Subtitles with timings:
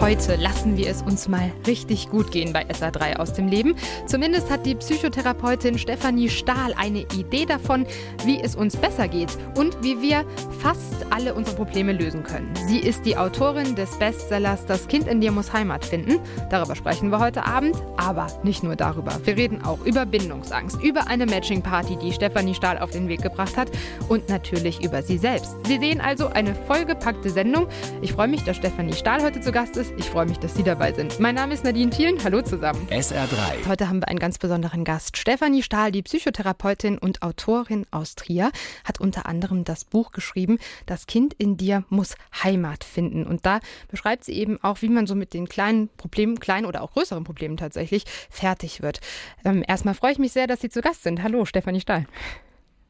[0.00, 3.74] Heute lassen wir es uns mal richtig gut gehen bei SA3 aus dem Leben.
[4.06, 7.86] Zumindest hat die Psychotherapeutin Stefanie Stahl eine Idee davon,
[8.24, 10.24] wie es uns besser geht und wie wir
[10.60, 12.52] fast alle unsere Probleme lösen können.
[12.68, 16.20] Sie ist die Autorin des Bestsellers Das Kind in dir muss Heimat finden.
[16.50, 19.18] Darüber sprechen wir heute Abend, aber nicht nur darüber.
[19.24, 23.56] Wir reden auch über Bindungsangst, über eine Matching-Party, die Stefanie Stahl auf den Weg gebracht
[23.56, 23.70] hat
[24.08, 25.56] und natürlich über sie selbst.
[25.66, 27.66] Sie sehen also eine vollgepackte Sendung.
[28.02, 29.98] Ich freue mich, dass Stefanie Stahl heute zu Gast ist ist.
[29.98, 31.18] Ich freue mich, dass Sie dabei sind.
[31.20, 32.22] Mein Name ist Nadine Thielen.
[32.22, 32.86] Hallo zusammen.
[32.90, 33.68] SR3.
[33.68, 35.16] Heute haben wir einen ganz besonderen Gast.
[35.16, 38.50] Stefanie Stahl, die Psychotherapeutin und Autorin aus Trier,
[38.84, 43.26] hat unter anderem das Buch geschrieben, Das Kind in dir muss Heimat finden.
[43.26, 46.82] Und da beschreibt sie eben auch, wie man so mit den kleinen Problemen, kleinen oder
[46.82, 49.00] auch größeren Problemen tatsächlich fertig wird.
[49.44, 51.22] Ähm, erstmal freue ich mich sehr, dass Sie zu Gast sind.
[51.22, 52.06] Hallo, Stefanie Stahl.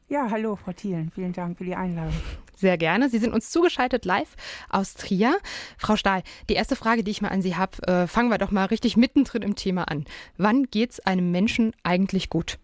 [0.09, 1.11] Ja, hallo, Frau Thielen.
[1.13, 2.13] Vielen Dank für die Einladung.
[2.57, 3.07] Sehr gerne.
[3.07, 4.35] Sie sind uns zugeschaltet live
[4.67, 5.37] aus Trier.
[5.77, 8.49] Frau Stahl, die erste Frage, die ich mal an Sie habe, äh, fangen wir doch
[8.49, 10.05] mal richtig mittendrin im Thema an.
[10.37, 12.57] Wann geht es einem Menschen eigentlich gut?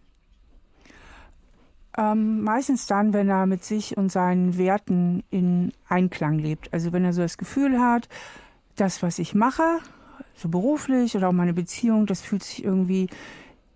[1.96, 6.72] Ähm, meistens dann, wenn er mit sich und seinen Werten in Einklang lebt.
[6.72, 8.08] Also wenn er so das Gefühl hat,
[8.74, 9.78] das, was ich mache,
[10.34, 13.08] so beruflich oder auch meine Beziehung, das fühlt sich irgendwie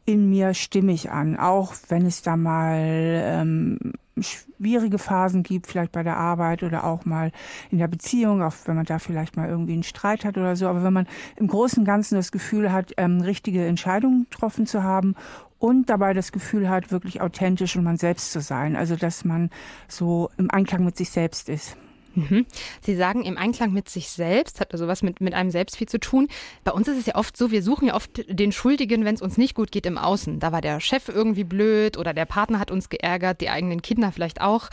[0.05, 3.79] in mir stimmig an, auch wenn es da mal ähm,
[4.23, 7.33] schwierige Phasen gibt, vielleicht bei der Arbeit oder auch mal
[7.71, 10.67] in der Beziehung, auch wenn man da vielleicht mal irgendwie einen Streit hat oder so.
[10.67, 14.83] Aber wenn man im Großen und Ganzen das Gefühl hat, ähm, richtige Entscheidungen getroffen zu
[14.83, 15.15] haben
[15.59, 19.51] und dabei das Gefühl hat, wirklich authentisch und man selbst zu sein, also dass man
[19.89, 21.77] so im Einklang mit sich selbst ist.
[22.19, 22.47] Mhm.
[22.81, 25.89] Sie sagen im Einklang mit sich selbst, hat also was mit, mit einem selbst viel
[25.89, 26.29] zu tun.
[26.65, 29.23] Bei uns ist es ja oft so, wir suchen ja oft den Schuldigen, wenn es
[29.23, 30.41] uns nicht gut geht im Außen.
[30.41, 34.13] Da war der Chef irgendwie blöd oder der Partner hat uns geärgert, die eigenen Kinder
[34.13, 34.69] vielleicht auch.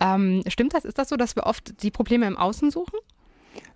[0.00, 0.84] Ähm, stimmt das?
[0.84, 2.98] Ist das so, dass wir oft die Probleme im Außen suchen?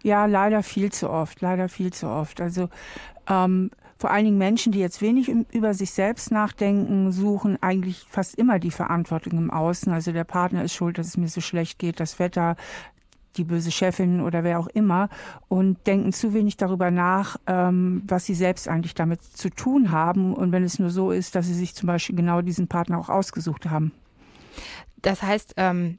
[0.02, 2.40] Ja, leider viel zu oft, leider viel zu oft.
[2.40, 2.68] Also
[3.28, 3.70] ähm,
[4.02, 8.58] vor allen Dingen Menschen, die jetzt wenig über sich selbst nachdenken, suchen eigentlich fast immer
[8.58, 9.92] die Verantwortung im Außen.
[9.92, 12.56] Also der Partner ist schuld, dass es mir so schlecht geht, das Wetter,
[13.36, 15.08] die böse Chefin oder wer auch immer
[15.48, 20.34] und denken zu wenig darüber nach, ähm, was sie selbst eigentlich damit zu tun haben
[20.34, 23.08] und wenn es nur so ist, dass sie sich zum Beispiel genau diesen Partner auch
[23.08, 23.92] ausgesucht haben.
[25.00, 25.98] Das heißt, ähm,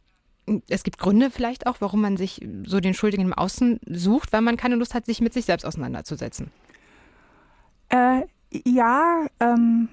[0.69, 4.41] es gibt Gründe vielleicht auch, warum man sich so den Schuldigen im Außen sucht, weil
[4.41, 6.51] man keine Lust hat, sich mit sich selbst auseinanderzusetzen.
[7.89, 8.23] Äh,
[8.66, 9.89] ja, ähm,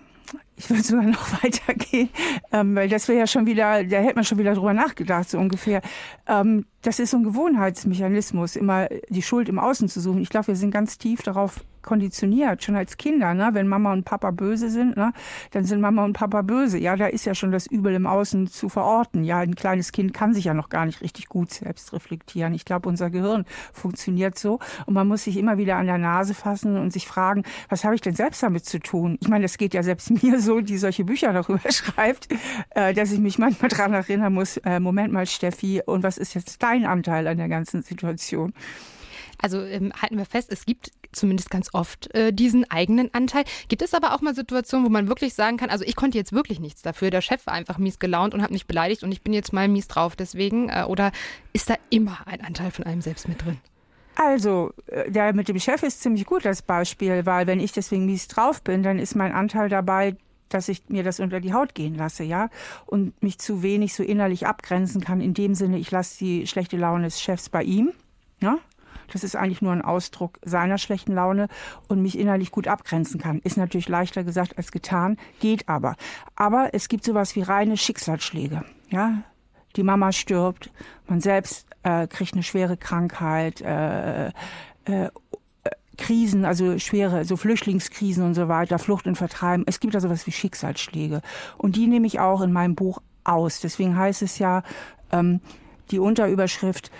[0.56, 2.10] ich würde sogar noch weitergehen,
[2.52, 5.38] ähm, weil das wäre ja schon wieder, da hätte man schon wieder drüber nachgedacht, so
[5.38, 5.80] ungefähr.
[6.26, 10.20] Ähm, das ist so ein Gewohnheitsmechanismus, immer die Schuld im Außen zu suchen.
[10.20, 13.34] Ich glaube, wir sind ganz tief darauf konditioniert, schon als Kinder.
[13.34, 13.50] Ne?
[13.52, 15.12] Wenn Mama und Papa böse sind, ne?
[15.50, 16.78] dann sind Mama und Papa böse.
[16.78, 19.24] Ja, da ist ja schon das Übel im Außen zu verorten.
[19.24, 22.54] Ja, ein kleines Kind kann sich ja noch gar nicht richtig gut selbst reflektieren.
[22.54, 24.58] Ich glaube, unser Gehirn funktioniert so.
[24.86, 27.94] Und man muss sich immer wieder an der Nase fassen und sich fragen, was habe
[27.94, 29.18] ich denn selbst damit zu tun?
[29.20, 32.28] Ich meine, das geht ja selbst mir so, die solche Bücher darüber schreibt,
[32.70, 36.34] äh, dass ich mich manchmal dran erinnern muss, äh, Moment mal, Steffi, und was ist
[36.34, 38.52] jetzt dein Anteil an der ganzen Situation?
[39.40, 43.44] Also ähm, halten wir fest, es gibt zumindest ganz oft äh, diesen eigenen Anteil.
[43.68, 46.32] Gibt es aber auch mal Situationen, wo man wirklich sagen kann, also ich konnte jetzt
[46.32, 49.22] wirklich nichts dafür, der Chef war einfach mies gelaunt und hat mich beleidigt und ich
[49.22, 50.68] bin jetzt mal mies drauf deswegen?
[50.68, 51.12] Äh, oder
[51.52, 53.58] ist da immer ein Anteil von einem selbst mit drin?
[54.14, 58.06] Also, äh, der mit dem Chef ist ziemlich gut das Beispiel, weil wenn ich deswegen
[58.06, 60.16] mies drauf bin, dann ist mein Anteil dabei,
[60.50, 62.50] dass ich mir das unter die Haut gehen lasse, ja,
[62.86, 65.20] und mich zu wenig so innerlich abgrenzen kann.
[65.20, 67.92] In dem Sinne, ich lasse die schlechte Laune des Chefs bei ihm,
[68.40, 68.58] ja,
[69.12, 71.48] das ist eigentlich nur ein Ausdruck seiner schlechten Laune
[71.88, 73.40] und mich innerlich gut abgrenzen kann.
[73.40, 75.96] Ist natürlich leichter gesagt als getan, geht aber.
[76.36, 78.64] Aber es gibt sowas wie reine Schicksalsschläge.
[78.90, 79.22] Ja,
[79.76, 80.70] die Mama stirbt,
[81.06, 85.10] man selbst äh, kriegt eine schwere Krankheit, äh, äh,
[85.96, 89.64] Krisen, also schwere, so Flüchtlingskrisen und so weiter, Flucht und Vertreiben.
[89.66, 91.20] Es gibt da sowas wie Schicksalsschläge.
[91.58, 93.60] Und die nehme ich auch in meinem Buch aus.
[93.60, 94.62] Deswegen heißt es ja,
[95.12, 95.40] ähm,
[95.90, 96.90] die Unterüberschrift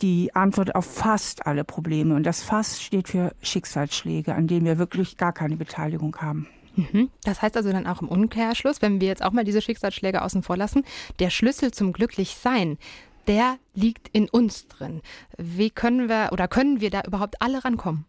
[0.00, 2.14] die Antwort auf fast alle Probleme.
[2.14, 6.48] Und das fast steht für Schicksalsschläge, an denen wir wirklich gar keine Beteiligung haben.
[6.76, 7.10] Mhm.
[7.24, 10.42] Das heißt also dann auch im Umkehrschluss, wenn wir jetzt auch mal diese Schicksalsschläge außen
[10.42, 10.84] vor lassen,
[11.18, 12.78] der Schlüssel zum Glücklichsein,
[13.26, 15.02] der liegt in uns drin.
[15.36, 18.06] Wie können wir oder können wir da überhaupt alle rankommen?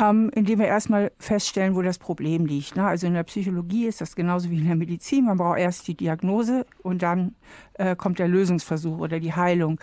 [0.00, 2.76] Ähm, indem wir erstmal feststellen, wo das Problem liegt.
[2.76, 2.86] Ne?
[2.86, 5.24] Also in der Psychologie ist das genauso wie in der Medizin.
[5.24, 7.34] Man braucht erst die Diagnose und dann
[7.74, 9.80] äh, kommt der Lösungsversuch oder die Heilung.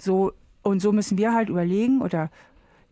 [0.00, 0.32] So,
[0.62, 2.30] und so müssen wir halt überlegen oder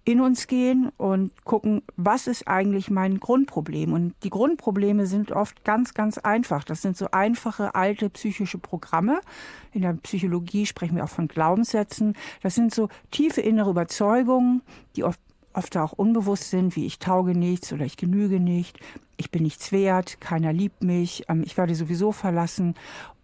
[0.09, 3.93] in uns gehen und gucken, was ist eigentlich mein Grundproblem.
[3.93, 6.65] Und die Grundprobleme sind oft ganz, ganz einfach.
[6.65, 9.21] Das sind so einfache alte psychische Programme.
[9.75, 12.15] In der Psychologie sprechen wir auch von Glaubenssätzen.
[12.43, 14.63] Das sind so tiefe innere Überzeugungen,
[14.97, 15.21] die oft
[15.55, 18.79] oft auch unbewusst sind, wie ich tauge nichts oder ich genüge nicht,
[19.17, 22.75] ich bin nichts wert, keiner liebt mich, ähm, ich werde sowieso verlassen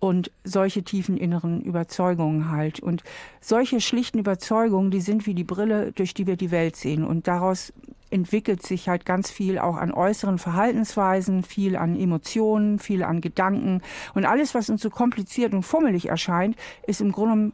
[0.04, 2.78] und solche tiefen inneren Überzeugungen halt.
[2.78, 3.02] Und
[3.40, 7.04] solche schlichten Überzeugungen, die sind wie die Brille, durch die wir die Welt sehen.
[7.04, 7.72] Und daraus
[8.10, 13.80] entwickelt sich halt ganz viel auch an äußeren Verhaltensweisen, viel an Emotionen, viel an Gedanken.
[14.12, 16.54] Und alles, was uns so kompliziert und fummelig erscheint,
[16.86, 17.52] ist im Grunde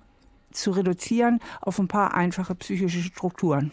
[0.50, 3.70] zu reduzieren auf ein paar einfache psychische Strukturen.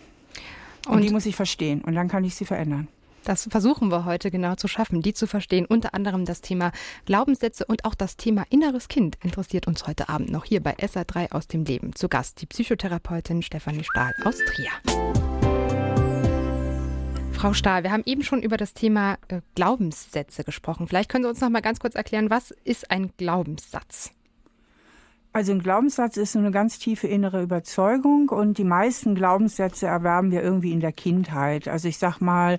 [0.85, 2.89] Und, und die muss ich verstehen und dann kann ich sie verändern.
[3.27, 5.65] Das versuchen wir heute genau zu schaffen, die zu verstehen.
[5.65, 6.71] Unter anderem das Thema
[7.05, 11.33] Glaubenssätze und auch das Thema inneres Kind interessiert uns heute Abend noch hier bei SA3
[11.33, 11.93] aus dem Leben.
[11.93, 14.69] Zu Gast die Psychotherapeutin Stefanie Stahl aus Trier.
[17.33, 20.87] Frau Stahl, wir haben eben schon über das Thema äh, Glaubenssätze gesprochen.
[20.87, 24.11] Vielleicht können Sie uns noch mal ganz kurz erklären, was ist ein Glaubenssatz?
[25.33, 30.41] Also ein Glaubenssatz ist eine ganz tiefe innere Überzeugung und die meisten Glaubenssätze erwerben wir
[30.41, 31.67] irgendwie in der Kindheit.
[31.67, 32.57] Also ich sag mal,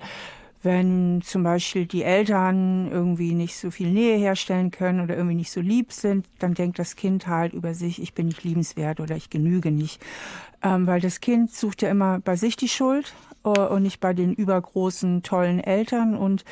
[0.62, 5.52] wenn zum Beispiel die Eltern irgendwie nicht so viel Nähe herstellen können oder irgendwie nicht
[5.52, 9.14] so lieb sind, dann denkt das Kind halt über sich, ich bin nicht liebenswert oder
[9.16, 10.02] ich genüge nicht.
[10.62, 13.14] Ähm, weil das Kind sucht ja immer bei sich die Schuld
[13.44, 16.44] äh, und nicht bei den übergroßen, tollen Eltern und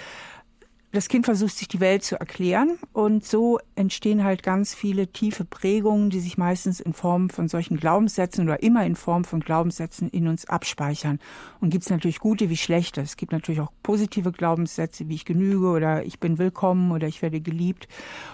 [0.96, 5.44] das Kind versucht sich die Welt zu erklären und so entstehen halt ganz viele tiefe
[5.44, 10.08] Prägungen, die sich meistens in Form von solchen Glaubenssätzen oder immer in Form von Glaubenssätzen
[10.08, 11.20] in uns abspeichern.
[11.60, 13.02] Und gibt es natürlich gute wie schlechte.
[13.02, 17.20] Es gibt natürlich auch positive Glaubenssätze, wie ich genüge oder ich bin willkommen oder ich
[17.20, 17.88] werde geliebt.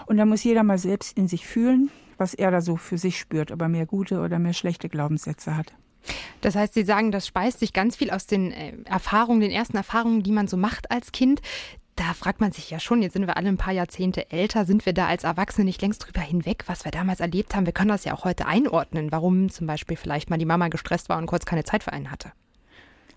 [0.05, 3.19] Und da muss jeder mal selbst in sich fühlen, was er da so für sich
[3.19, 5.73] spürt, ob er mehr gute oder mehr schlechte Glaubenssätze hat.
[6.41, 9.77] Das heißt, Sie sagen, das speist sich ganz viel aus den äh, Erfahrungen, den ersten
[9.77, 11.41] Erfahrungen, die man so macht als Kind
[11.95, 14.85] da fragt man sich ja schon, jetzt sind wir alle ein paar Jahrzehnte älter, sind
[14.85, 17.65] wir da als Erwachsene nicht längst drüber hinweg, was wir damals erlebt haben?
[17.65, 21.09] Wir können das ja auch heute einordnen, warum zum Beispiel vielleicht mal die Mama gestresst
[21.09, 22.31] war und kurz keine Zeit für einen hatte.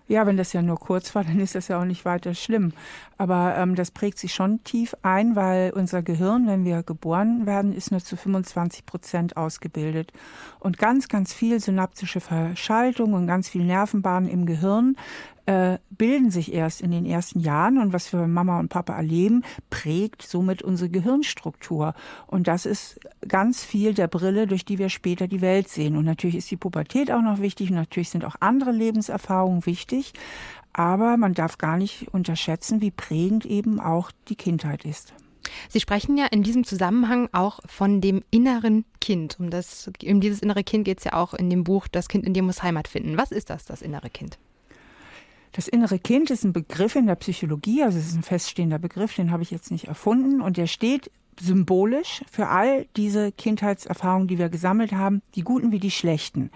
[0.09, 2.71] Ja, wenn das ja nur kurz war, dann ist das ja auch nicht weiter schlimm.
[3.17, 7.73] Aber ähm, das prägt sich schon tief ein, weil unser Gehirn, wenn wir geboren werden,
[7.73, 10.13] ist nur zu 25 Prozent ausgebildet.
[10.59, 14.95] Und ganz, ganz viel synaptische Verschaltung und ganz viel Nervenbahnen im Gehirn
[15.47, 19.43] äh, bilden sich erst in den ersten Jahren und was wir Mama und Papa erleben,
[19.69, 21.93] prägt somit unsere Gehirnstruktur.
[22.27, 25.95] Und das ist ganz viel der Brille, durch die wir später die Welt sehen.
[25.95, 30.13] Und natürlich ist die Pubertät auch noch wichtig und natürlich sind auch andere Lebenserfahrungen wichtig.
[30.73, 35.13] Aber man darf gar nicht unterschätzen, wie prägend eben auch die Kindheit ist.
[35.69, 39.39] Sie sprechen ja in diesem Zusammenhang auch von dem inneren Kind.
[39.39, 42.25] Um, das, um dieses innere Kind geht es ja auch in dem Buch Das Kind
[42.25, 43.17] in dir muss Heimat finden.
[43.17, 44.37] Was ist das, das innere Kind?
[45.51, 49.15] Das innere Kind ist ein Begriff in der Psychologie, also es ist ein feststehender Begriff,
[49.15, 54.39] den habe ich jetzt nicht erfunden und der steht symbolisch für all diese Kindheitserfahrungen, die
[54.39, 56.51] wir gesammelt haben, die guten wie die schlechten.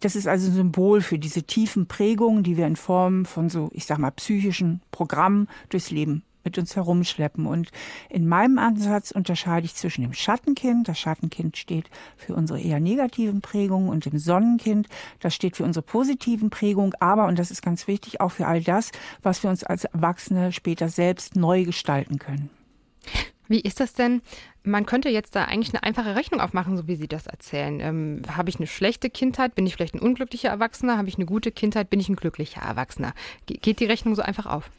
[0.00, 3.70] Das ist also ein Symbol für diese tiefen Prägungen, die wir in Form von so,
[3.72, 7.46] ich sag mal, psychischen Programmen durchs Leben mit uns herumschleppen.
[7.46, 7.70] Und
[8.08, 13.40] in meinem Ansatz unterscheide ich zwischen dem Schattenkind, das Schattenkind steht für unsere eher negativen
[13.40, 14.88] Prägungen, und dem Sonnenkind,
[15.20, 18.62] das steht für unsere positiven Prägungen, aber, und das ist ganz wichtig, auch für all
[18.62, 18.92] das,
[19.22, 22.50] was wir uns als Erwachsene später selbst neu gestalten können.
[23.48, 24.22] Wie ist das denn?
[24.62, 27.80] Man könnte jetzt da eigentlich eine einfache Rechnung aufmachen, so wie Sie das erzählen.
[27.80, 29.54] Ähm, habe ich eine schlechte Kindheit?
[29.54, 30.96] Bin ich vielleicht ein unglücklicher Erwachsener?
[30.96, 31.90] Habe ich eine gute Kindheit?
[31.90, 33.12] Bin ich ein glücklicher Erwachsener?
[33.46, 34.70] Ge geht die Rechnung so einfach auf?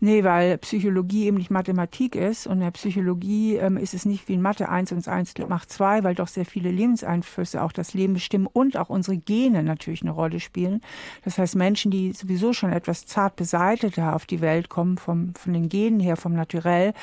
[0.00, 4.28] Nee, weil Psychologie eben nicht Mathematik ist und in der Psychologie ähm, ist es nicht
[4.28, 7.94] wie in Mathe 1 und 1 macht 2, weil doch sehr viele Lebenseinflüsse auch das
[7.94, 10.82] Leben bestimmen und auch unsere Gene natürlich eine Rolle spielen.
[11.24, 15.52] Das heißt, Menschen, die sowieso schon etwas zart beseiteter auf die Welt kommen, vom, von
[15.52, 16.94] den Genen her, vom Naturell,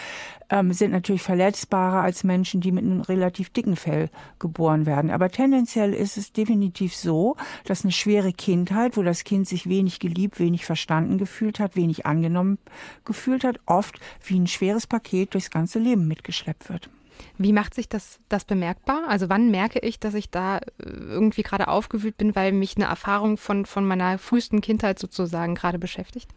[0.49, 4.09] ähm, sind natürlich verletzbarer als Menschen, die mit einem relativ dicken Fell
[4.39, 5.11] geboren werden.
[5.11, 7.35] Aber tendenziell ist es definitiv so,
[7.65, 12.05] dass eine schwere Kindheit, wo das Kind sich wenig geliebt, wenig verstanden gefühlt hat, wenig
[12.05, 12.57] angenommen
[13.03, 16.89] gefühlt hat, oft wie ein schweres Paket durchs ganze Leben mitgeschleppt wird.
[17.37, 19.03] Wie macht sich das, das bemerkbar?
[19.07, 22.85] Also wann merke ich, dass ich da äh, irgendwie gerade aufgewühlt bin, weil mich eine
[22.85, 26.29] Erfahrung von, von meiner frühesten Kindheit sozusagen gerade beschäftigt?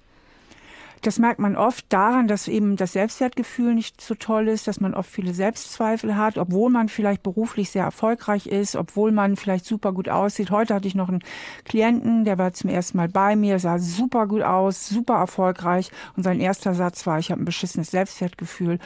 [1.03, 4.95] Das merkt man oft daran, dass eben das Selbstwertgefühl nicht so toll ist, dass man
[4.95, 9.93] oft viele Selbstzweifel hat, obwohl man vielleicht beruflich sehr erfolgreich ist, obwohl man vielleicht super
[9.93, 10.51] gut aussieht.
[10.51, 11.23] Heute hatte ich noch einen
[11.65, 16.23] Klienten, der war zum ersten Mal bei mir, sah super gut aus, super erfolgreich und
[16.23, 18.79] sein erster Satz war, ich habe ein beschissenes Selbstwertgefühl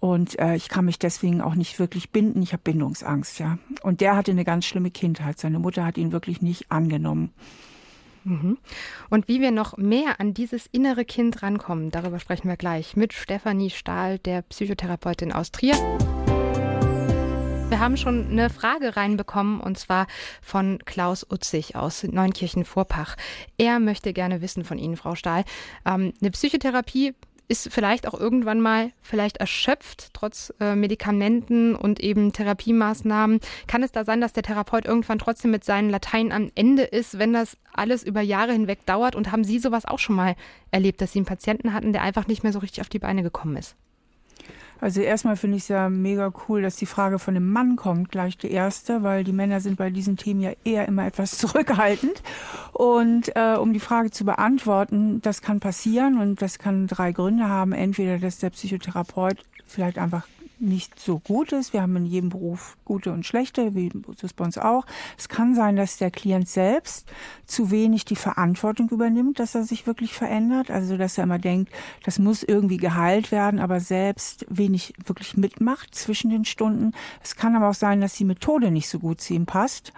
[0.00, 3.58] und äh, ich kann mich deswegen auch nicht wirklich binden, ich habe Bindungsangst, ja.
[3.82, 5.38] Und der hatte eine ganz schlimme Kindheit.
[5.38, 7.32] Seine Mutter hat ihn wirklich nicht angenommen.
[8.24, 8.58] Mhm.
[9.08, 13.12] Und wie wir noch mehr an dieses innere Kind rankommen, darüber sprechen wir gleich mit
[13.12, 15.74] Stefanie Stahl, der Psychotherapeutin aus Trier.
[17.70, 20.08] Wir haben schon eine Frage reinbekommen und zwar
[20.42, 23.16] von Klaus Utzig aus Neunkirchen-Vorpach.
[23.58, 25.44] Er möchte gerne wissen von Ihnen, Frau Stahl.
[25.86, 27.14] Ähm, eine Psychotherapie
[27.50, 33.40] ist vielleicht auch irgendwann mal vielleicht erschöpft, trotz äh, Medikamenten und eben Therapiemaßnahmen.
[33.66, 37.18] Kann es da sein, dass der Therapeut irgendwann trotzdem mit seinen Latein am Ende ist,
[37.18, 39.16] wenn das alles über Jahre hinweg dauert?
[39.16, 40.36] Und haben Sie sowas auch schon mal
[40.70, 43.24] erlebt, dass Sie einen Patienten hatten, der einfach nicht mehr so richtig auf die Beine
[43.24, 43.74] gekommen ist?
[44.80, 48.10] Also erstmal finde ich es ja mega cool, dass die Frage von dem Mann kommt,
[48.10, 52.22] gleich die erste, weil die Männer sind bei diesen Themen ja eher immer etwas zurückhaltend.
[52.72, 57.48] Und äh, um die Frage zu beantworten, das kann passieren und das kann drei Gründe
[57.48, 57.72] haben.
[57.72, 60.26] Entweder, dass der Psychotherapeut vielleicht einfach
[60.60, 61.72] nicht so gut ist.
[61.72, 63.90] Wir haben in jedem Beruf gute und schlechte, wie
[64.20, 64.86] das bei uns auch.
[65.18, 67.08] Es kann sein, dass der Klient selbst
[67.46, 70.70] zu wenig die Verantwortung übernimmt, dass er sich wirklich verändert.
[70.70, 71.72] Also, dass er immer denkt,
[72.04, 76.92] das muss irgendwie geheilt werden, aber selbst wenig wirklich mitmacht zwischen den Stunden.
[77.22, 79.92] Es kann aber auch sein, dass die Methode nicht so gut zu ihm passt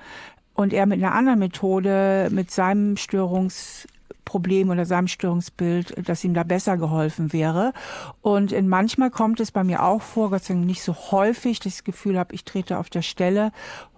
[0.54, 3.87] und er mit einer anderen Methode, mit seinem Störungs
[4.33, 7.75] Problem oder seinem Störungsbild, dass ihm da besser geholfen wäre.
[8.23, 11.73] Und manchmal kommt es bei mir auch vor, Gott sei Dank nicht so häufig, dass
[11.73, 13.53] ich das Gefühl habe, ich trete auf der Stelle.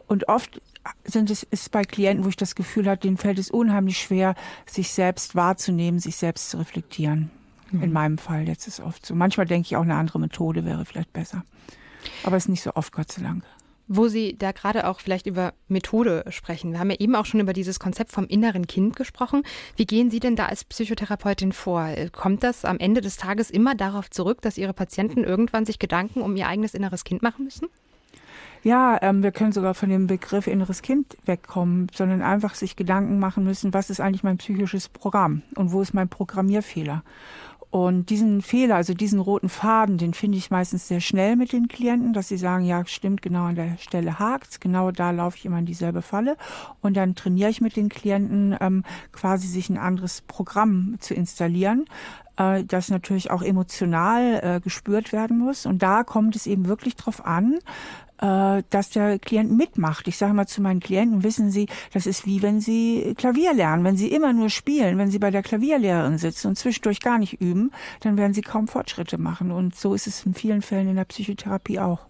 [0.08, 0.60] Und oft
[1.04, 4.34] sind es ist bei Klienten, wo ich das Gefühl habe, denen fällt es unheimlich schwer,
[4.66, 7.30] sich selbst wahrzunehmen, sich selbst zu reflektieren.
[7.70, 7.82] Mhm.
[7.84, 9.14] In meinem Fall jetzt ist es oft so.
[9.14, 11.44] Manchmal denke ich auch, eine andere Methode wäre vielleicht besser.
[12.24, 13.44] Aber es ist nicht so oft, Gott sei Dank
[13.86, 16.72] wo Sie da gerade auch vielleicht über Methode sprechen.
[16.72, 19.42] Wir haben ja eben auch schon über dieses Konzept vom inneren Kind gesprochen.
[19.76, 21.88] Wie gehen Sie denn da als Psychotherapeutin vor?
[22.12, 26.22] Kommt das am Ende des Tages immer darauf zurück, dass Ihre Patienten irgendwann sich Gedanken
[26.22, 27.68] um ihr eigenes inneres Kind machen müssen?
[28.64, 33.18] Ja, ähm, wir können sogar von dem Begriff inneres Kind wegkommen, sondern einfach sich Gedanken
[33.18, 37.02] machen müssen, was ist eigentlich mein psychisches Programm und wo ist mein Programmierfehler.
[37.74, 41.66] Und diesen Fehler, also diesen roten Faden, den finde ich meistens sehr schnell mit den
[41.66, 45.44] Klienten, dass sie sagen, ja, stimmt, genau an der Stelle hakt's, genau da laufe ich
[45.44, 46.36] immer in dieselbe Falle.
[46.82, 51.86] Und dann trainiere ich mit den Klienten ähm, quasi sich ein anderes Programm zu installieren,
[52.36, 55.66] äh, das natürlich auch emotional äh, gespürt werden muss.
[55.66, 57.58] Und da kommt es eben wirklich drauf an,
[58.18, 60.08] dass der Klient mitmacht.
[60.08, 63.84] Ich sage mal zu meinen Klienten, wissen Sie, das ist wie wenn Sie Klavier lernen.
[63.84, 67.40] Wenn Sie immer nur spielen, wenn Sie bei der Klavierlehrerin sitzen und zwischendurch gar nicht
[67.40, 69.50] üben, dann werden Sie kaum Fortschritte machen.
[69.50, 72.06] Und so ist es in vielen Fällen in der Psychotherapie auch.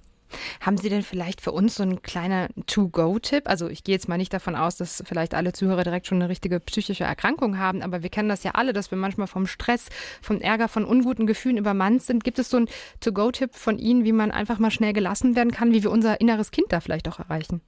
[0.61, 3.49] Haben Sie denn vielleicht für uns so ein kleiner To-Go-Tipp?
[3.49, 6.29] Also ich gehe jetzt mal nicht davon aus, dass vielleicht alle Zuhörer direkt schon eine
[6.29, 9.87] richtige psychische Erkrankung haben, aber wir kennen das ja alle, dass wir manchmal vom Stress,
[10.23, 12.25] vom Ärger, von unguten Gefühlen übermannt sind.
[12.25, 12.69] Gibt es so ein
[13.01, 16.51] To-Go-Tipp von Ihnen, wie man einfach mal schnell gelassen werden kann, wie wir unser inneres
[16.51, 17.61] Kind da vielleicht auch erreichen?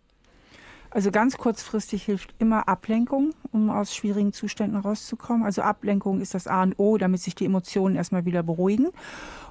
[0.97, 5.45] Also ganz kurzfristig hilft immer Ablenkung, um aus schwierigen Zuständen rauszukommen.
[5.45, 8.89] Also Ablenkung ist das A und O, damit sich die Emotionen erstmal wieder beruhigen.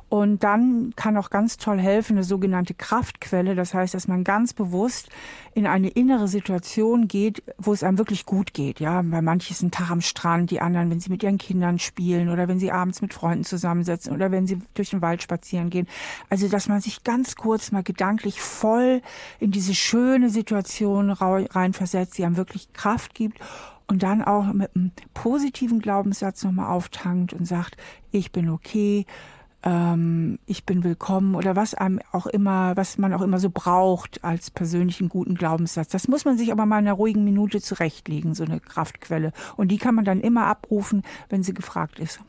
[0.07, 3.55] Und dann kann auch ganz toll helfen eine sogenannte Kraftquelle.
[3.55, 5.09] Das heißt, dass man ganz bewusst
[5.55, 8.79] in eine innere Situation geht, wo es einem wirklich gut geht.
[8.79, 11.79] Ja, bei manchen ist ein Tag am Strand, die anderen, wenn sie mit ihren Kindern
[11.79, 15.71] spielen oder wenn sie abends mit Freunden zusammensetzen oder wenn sie durch den Wald spazieren
[15.71, 15.87] gehen.
[16.29, 19.01] Also, dass man sich ganz kurz mal gedanklich voll
[19.39, 23.39] in diese schöne Situation reinversetzt, die einem wirklich Kraft gibt
[23.87, 27.77] und dann auch mit einem positiven Glaubenssatz nochmal auftankt und sagt,
[28.11, 29.05] ich bin okay,
[29.65, 34.23] ähm, ich bin willkommen oder was einem auch immer, was man auch immer so braucht
[34.23, 35.89] als persönlichen guten Glaubenssatz.
[35.89, 39.33] Das muss man sich aber mal in einer ruhigen Minute zurechtlegen, so eine Kraftquelle.
[39.57, 42.19] Und die kann man dann immer abrufen, wenn sie gefragt ist.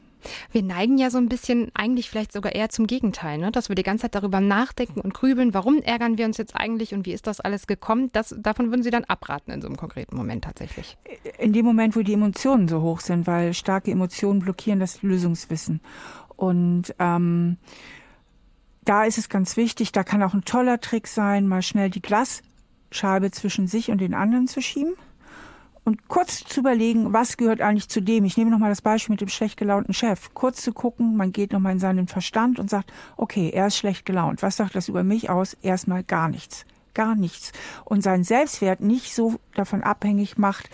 [0.50, 3.52] Wir neigen ja so ein bisschen eigentlich vielleicht sogar eher zum Gegenteil, ne?
[3.52, 6.94] dass wir die ganze Zeit darüber nachdenken und grübeln, warum ärgern wir uns jetzt eigentlich
[6.94, 8.10] und wie ist das alles gekommen.
[8.12, 10.96] Das, davon würden Sie dann abraten in so einem konkreten Moment tatsächlich.
[11.38, 15.80] In dem Moment, wo die Emotionen so hoch sind, weil starke Emotionen blockieren das Lösungswissen.
[16.36, 17.56] Und ähm,
[18.84, 22.02] da ist es ganz wichtig, da kann auch ein toller Trick sein, mal schnell die
[22.02, 24.94] Glasscheibe zwischen sich und den anderen zu schieben
[25.86, 28.24] und kurz zu überlegen, was gehört eigentlich zu dem.
[28.24, 30.34] Ich nehme nochmal das Beispiel mit dem schlecht gelaunten Chef.
[30.34, 34.04] Kurz zu gucken, man geht nochmal in seinen Verstand und sagt, okay, er ist schlecht
[34.04, 34.42] gelaunt.
[34.42, 35.56] Was sagt das über mich aus?
[35.62, 36.66] Erstmal gar nichts.
[36.92, 37.52] Gar nichts.
[37.84, 40.68] Und seinen Selbstwert nicht so davon abhängig macht,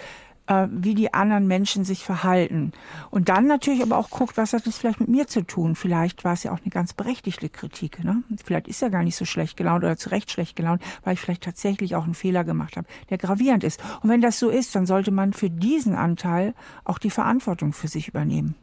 [0.46, 2.72] äh, wie die anderen Menschen sich verhalten.
[3.10, 5.74] Und dann natürlich aber auch guckt, was hat das vielleicht mit mir zu tun.
[5.74, 8.02] Vielleicht war es ja auch eine ganz berechtigte Kritik.
[8.04, 8.22] Ne?
[8.44, 11.20] Vielleicht ist er gar nicht so schlecht gelaunt oder zu Recht schlecht gelaunt, weil ich
[11.20, 13.82] vielleicht tatsächlich auch einen Fehler gemacht habe, der gravierend ist.
[14.02, 17.88] Und wenn das so ist, dann sollte man für diesen Anteil auch die Verantwortung für
[17.88, 18.54] sich übernehmen.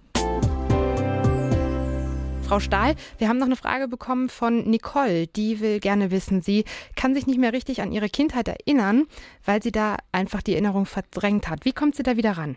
[2.50, 5.28] Frau Stahl, wir haben noch eine Frage bekommen von Nicole.
[5.28, 6.66] Die will gerne wissen, sie
[6.96, 9.06] kann sich nicht mehr richtig an ihre Kindheit erinnern,
[9.46, 11.64] weil sie da einfach die Erinnerung verdrängt hat.
[11.64, 12.56] Wie kommt sie da wieder ran?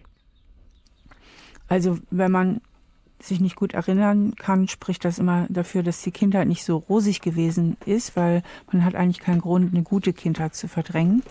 [1.69, 2.63] Also wenn man
[3.21, 7.21] sich nicht gut erinnern kann, spricht das immer dafür, dass die Kindheit nicht so rosig
[7.21, 11.23] gewesen ist, weil man hat eigentlich keinen Grund, eine gute Kindheit zu verdrängen.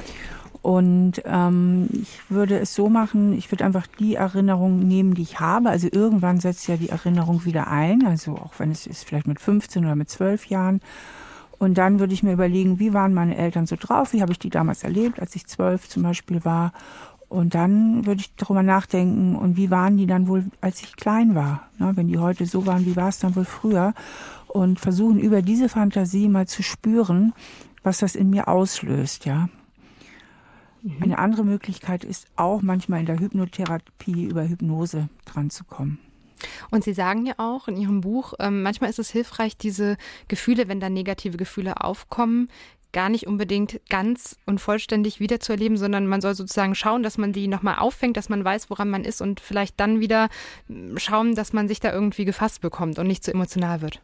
[0.62, 5.39] Und ähm, ich würde es so machen, ich würde einfach die Erinnerung nehmen, die ich
[5.39, 5.70] habe.
[5.70, 9.39] Also irgendwann setzt ja die Erinnerung wieder ein, also auch wenn es ist vielleicht mit
[9.39, 10.82] 15 oder mit 12 Jahren.
[11.58, 14.39] Und dann würde ich mir überlegen, wie waren meine Eltern so drauf, wie habe ich
[14.39, 16.74] die damals erlebt, als ich zwölf zum Beispiel war.
[17.27, 21.34] Und dann würde ich darüber nachdenken, und wie waren die dann wohl, als ich klein
[21.34, 21.70] war?
[21.80, 23.94] Ja, wenn die heute so waren, wie war es dann wohl früher?
[24.48, 27.34] Und versuchen über diese Fantasie mal zu spüren,
[27.84, 29.48] was das in mir auslöst, ja.
[30.81, 31.03] Mhm.
[31.03, 36.00] Eine andere Möglichkeit ist auch manchmal in der Hypnotherapie über Hypnose dran zu kommen.
[36.71, 39.97] Und Sie sagen ja auch in Ihrem Buch, ähm, manchmal ist es hilfreich, diese
[40.27, 42.50] Gefühle, wenn da negative Gefühle aufkommen,
[42.93, 47.47] gar nicht unbedingt ganz und vollständig wiederzuerleben, sondern man soll sozusagen schauen, dass man die
[47.47, 50.29] nochmal auffängt, dass man weiß, woran man ist und vielleicht dann wieder
[50.67, 54.01] hm, schauen, dass man sich da irgendwie gefasst bekommt und nicht zu so emotional wird.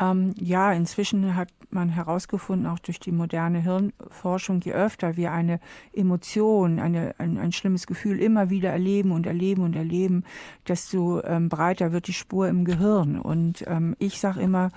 [0.00, 5.60] Ähm, ja, inzwischen hat man herausgefunden, auch durch die moderne Hirnforschung, je öfter wir eine
[5.92, 10.24] Emotion, eine, ein, ein schlimmes Gefühl immer wieder erleben und erleben und erleben,
[10.68, 13.18] desto ähm, breiter wird die Spur im Gehirn.
[13.18, 14.70] Und ähm, ich sage immer,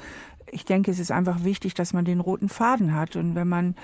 [0.52, 3.16] ich denke, es ist einfach wichtig, dass man den roten Faden hat.
[3.16, 3.76] Und wenn man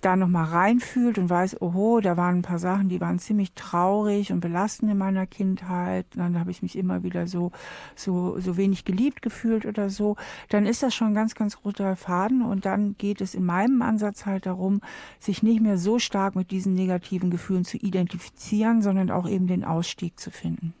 [0.00, 4.32] da nochmal reinfühlt und weiß, oho, da waren ein paar Sachen, die waren ziemlich traurig
[4.32, 6.06] und belastend in meiner Kindheit.
[6.14, 7.52] Dann habe ich mich immer wieder so,
[7.96, 10.16] so, so wenig geliebt gefühlt oder so.
[10.48, 12.42] Dann ist das schon ein ganz, ganz roter Faden.
[12.42, 14.80] Und dann geht es in meinem Ansatz halt darum,
[15.18, 19.64] sich nicht mehr so stark mit diesen negativen Gefühlen zu identifizieren, sondern auch eben den
[19.64, 20.74] Ausstieg zu finden.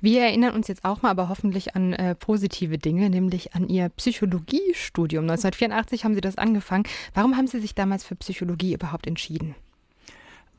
[0.00, 3.88] Wir erinnern uns jetzt auch mal aber hoffentlich an äh, positive Dinge, nämlich an Ihr
[3.90, 5.24] Psychologiestudium.
[5.24, 6.84] 1984 haben Sie das angefangen.
[7.14, 9.54] Warum haben Sie sich damals für Psychologie überhaupt entschieden?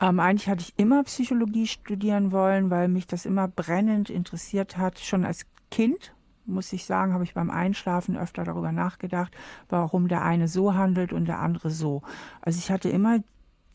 [0.02, 5.00] Ähm, eigentlich hatte ich immer Psychologie studieren wollen, weil mich das immer brennend interessiert hat,
[5.00, 6.14] schon als Kind
[6.48, 9.36] muss ich sagen, habe ich beim Einschlafen öfter darüber nachgedacht,
[9.70, 12.02] warum der eine so handelt und der andere so.
[12.42, 13.20] Also ich hatte immer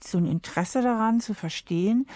[0.05, 2.07] so ein Interesse daran zu verstehen,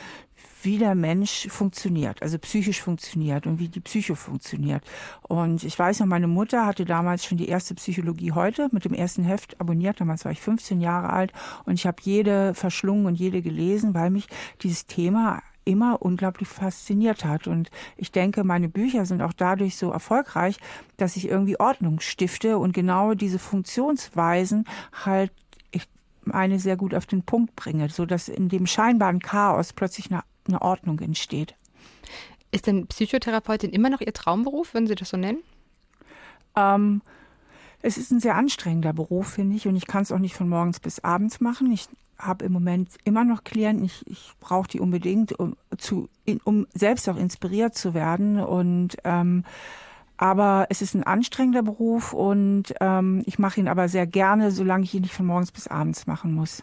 [0.63, 4.83] wie der Mensch funktioniert, also psychisch funktioniert und wie die Psyche funktioniert.
[5.23, 8.95] Und ich weiß noch, meine Mutter hatte damals schon die erste Psychologie heute mit dem
[8.95, 10.01] ersten Heft abonniert.
[10.01, 11.33] Damals war ich 15 Jahre alt
[11.67, 14.27] und ich habe jede verschlungen und jede gelesen, weil mich
[14.63, 17.47] dieses Thema immer unglaublich fasziniert hat.
[17.47, 20.59] Und ich denke, meine Bücher sind auch dadurch so erfolgreich,
[20.97, 24.67] dass ich irgendwie Ordnung stifte und genau diese Funktionsweisen
[25.05, 25.33] halt
[26.33, 30.23] eine sehr gut auf den Punkt bringe, so dass in dem scheinbaren Chaos plötzlich eine,
[30.47, 31.55] eine Ordnung entsteht.
[32.51, 35.43] Ist denn Psychotherapeutin immer noch Ihr Traumberuf, wenn Sie das so nennen?
[36.57, 37.03] Ähm,
[37.83, 40.49] es ist ein sehr anstrengender Beruf, finde ich, und ich kann es auch nicht von
[40.49, 41.73] morgens bis abends machen.
[41.73, 43.85] Ich habe im Moment immer noch Klienten.
[43.85, 46.09] Ich, ich brauche die unbedingt, um, zu,
[46.45, 49.45] um selbst auch inspiriert zu werden und ähm,
[50.17, 54.85] aber es ist ein anstrengender Beruf und ähm, ich mache ihn aber sehr gerne, solange
[54.85, 56.63] ich ihn nicht von morgens bis abends machen muss.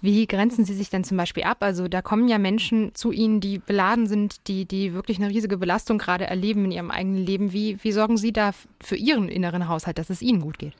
[0.00, 1.58] Wie grenzen Sie sich denn zum Beispiel ab?
[1.60, 5.56] Also da kommen ja Menschen zu Ihnen, die beladen sind, die, die wirklich eine riesige
[5.56, 7.52] Belastung gerade erleben in ihrem eigenen Leben.
[7.52, 10.74] Wie, wie sorgen Sie da für Ihren inneren Haushalt, dass es Ihnen gut geht?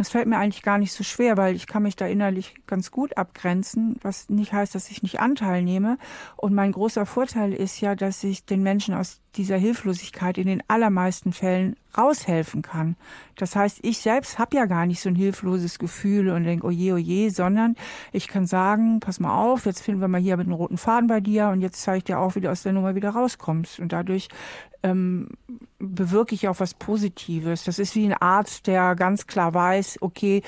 [0.00, 2.92] Es fällt mir eigentlich gar nicht so schwer, weil ich kann mich da innerlich ganz
[2.92, 5.98] gut abgrenzen, was nicht heißt, dass ich nicht Anteil nehme.
[6.36, 10.62] Und mein großer Vorteil ist ja, dass ich den Menschen aus dieser Hilflosigkeit in den
[10.68, 12.96] allermeisten Fällen raushelfen kann.
[13.36, 16.94] Das heißt, ich selbst habe ja gar nicht so ein hilfloses Gefühl und denke, oje,
[16.94, 17.76] oje, sondern
[18.12, 21.08] ich kann sagen, pass mal auf, jetzt finden wir mal hier mit einem roten Faden
[21.08, 23.80] bei dir und jetzt zeige ich dir auch, wie du aus der Nummer wieder rauskommst.
[23.80, 24.28] Und dadurch
[24.82, 25.28] ähm,
[25.78, 27.64] bewirke ich auch was Positives.
[27.64, 30.42] Das ist wie ein Arzt, der ganz klar weiß, okay,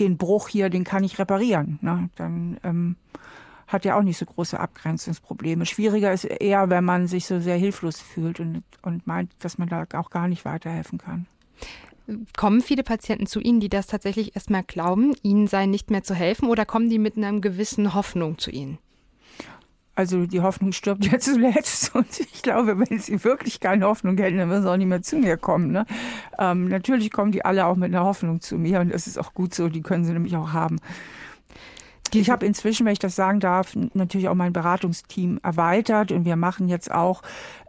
[0.00, 1.78] den Bruch hier, den kann ich reparieren.
[1.82, 2.08] Ne?
[2.16, 2.96] Dann ähm,
[3.72, 5.64] hat ja auch nicht so große Abgrenzungsprobleme.
[5.64, 9.68] Schwieriger ist eher, wenn man sich so sehr hilflos fühlt und, und meint, dass man
[9.68, 11.26] da auch gar nicht weiterhelfen kann.
[12.36, 16.14] Kommen viele Patienten zu Ihnen, die das tatsächlich erstmal glauben, ihnen sei nicht mehr zu
[16.14, 18.78] helfen, oder kommen die mit einer gewissen Hoffnung zu Ihnen?
[19.94, 24.38] Also die Hoffnung stirbt ja zuletzt und ich glaube, wenn sie wirklich keine Hoffnung hätten,
[24.38, 25.72] dann würden sie auch nicht mehr zu mir kommen.
[25.72, 25.84] Ne?
[26.38, 29.34] Ähm, natürlich kommen die alle auch mit einer Hoffnung zu mir und das ist auch
[29.34, 30.78] gut so, die können sie nämlich auch haben.
[32.12, 36.36] Ich habe inzwischen, wenn ich das sagen darf, natürlich auch mein Beratungsteam erweitert und wir
[36.36, 37.22] machen jetzt auch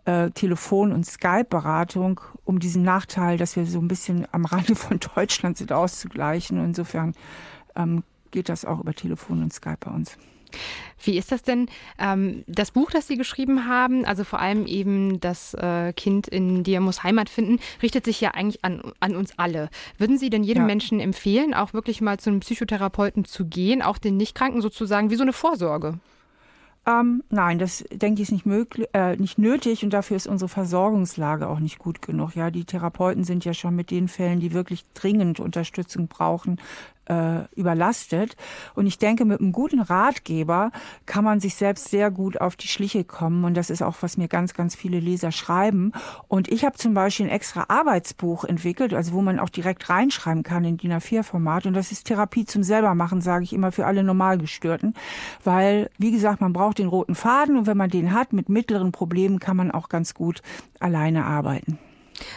[0.06, 5.00] äh, Telefon- und Skype-Beratung, um diesen Nachteil, dass wir so ein bisschen am Rande von
[5.16, 6.64] Deutschland sind, auszugleichen.
[6.64, 7.14] Insofern
[7.76, 10.18] ähm, geht das auch über Telefon und Skype bei uns.
[11.04, 11.68] Wie ist das denn?
[11.98, 16.64] Ähm, das Buch, das Sie geschrieben haben, also vor allem eben das äh, Kind in
[16.64, 19.70] dir muss Heimat finden, richtet sich ja eigentlich an, an uns alle.
[19.98, 20.68] Würden Sie denn jedem ja.
[20.68, 25.16] Menschen empfehlen, auch wirklich mal zu einem Psychotherapeuten zu gehen, auch den Nichtkranken sozusagen, wie
[25.16, 26.00] so eine Vorsorge?
[26.88, 30.50] Ähm, nein, das denke ich ist nicht möglich, äh, nicht nötig und dafür ist unsere
[30.50, 32.36] Versorgungslage auch nicht gut genug.
[32.36, 36.60] Ja, die Therapeuten sind ja schon mit den Fällen, die wirklich dringend Unterstützung brauchen,
[37.06, 38.36] äh, überlastet.
[38.76, 40.72] Und ich denke, mit einem guten Ratgeber
[41.06, 43.44] kann man sich selbst sehr gut auf die Schliche kommen.
[43.44, 45.92] Und das ist auch, was mir ganz, ganz viele Leser schreiben.
[46.28, 50.44] Und ich habe zum Beispiel ein extra Arbeitsbuch entwickelt, also wo man auch direkt reinschreiben
[50.44, 51.66] kann in DIN A4-Format.
[51.66, 54.94] Und das ist Therapie zum Selbermachen, sage ich immer, für alle Normalgestörten.
[55.44, 58.92] Weil, wie gesagt, man braucht den roten Faden und wenn man den hat, mit mittleren
[58.92, 60.42] Problemen kann man auch ganz gut
[60.80, 61.80] alleine arbeiten.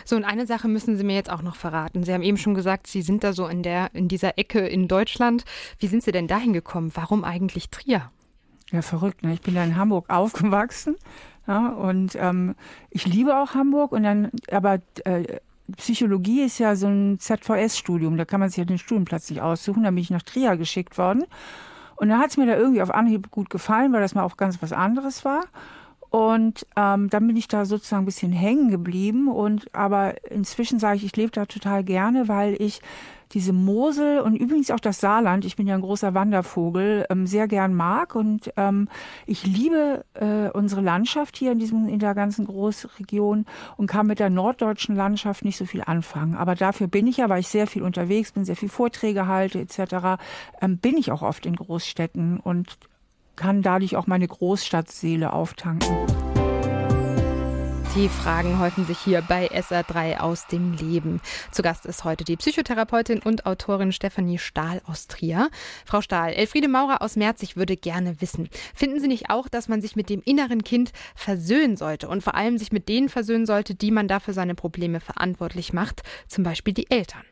[0.05, 2.05] So, und eine Sache müssen Sie mir jetzt auch noch verraten.
[2.05, 4.88] Sie haben eben schon gesagt, Sie sind da so in, der, in dieser Ecke in
[4.88, 5.44] Deutschland.
[5.79, 6.90] Wie sind Sie denn dahin gekommen?
[6.94, 8.11] Warum eigentlich Trier?
[8.70, 9.23] Ja, verrückt.
[9.23, 9.35] Ne?
[9.35, 10.97] Ich bin da in Hamburg aufgewachsen
[11.47, 12.55] ja, und ähm,
[12.90, 13.92] ich liebe auch Hamburg.
[13.92, 15.38] Und dann, aber äh,
[15.77, 18.16] Psychologie ist ja so ein ZVS-Studium.
[18.16, 19.83] Da kann man sich ja den Studienplatz nicht aussuchen.
[19.85, 21.25] Da bin ich nach Trier geschickt worden.
[21.97, 24.37] Und dann hat es mir da irgendwie auf Anhieb gut gefallen, weil das mal auch
[24.37, 25.44] ganz was anderes war.
[26.14, 29.27] Und ähm, dann bin ich da sozusagen ein bisschen hängen geblieben.
[29.27, 32.81] Und aber inzwischen sage ich, ich lebe da total gerne, weil ich
[33.33, 37.48] diese Mosel und übrigens auch das Saarland, ich bin ja ein großer Wandervogel, ähm, sehr
[37.48, 38.14] gern mag.
[38.14, 38.87] Und ähm,
[39.27, 43.44] ich liebe äh, unsere Landschaft hier in, diesem, in der ganzen Großregion
[43.77, 46.37] und kann mit der norddeutschen Landschaft nicht so viel anfangen.
[46.37, 49.59] Aber dafür bin ich ja, weil ich sehr viel unterwegs bin, sehr viel Vorträge halte
[49.59, 50.22] etc.,
[50.61, 52.79] ähm, bin ich auch oft in Großstädten und
[53.37, 55.94] kann dadurch auch meine Großstadtseele auftanken.
[57.97, 61.20] Die Fragen häufen sich hier bei SA3 aus dem Leben.
[61.53, 65.49] Zu Gast ist heute die Psychotherapeutin und Autorin Stefanie Stahl aus Trier.
[65.87, 69.81] Frau Stahl, Elfriede Maurer aus Merzig würde gerne wissen, finden Sie nicht auch, dass man
[69.81, 73.77] sich mit dem inneren Kind versöhnen sollte und vor allem sich mit denen versöhnen sollte,
[73.77, 77.23] die man dafür seine Probleme verantwortlich macht, zum Beispiel die Eltern?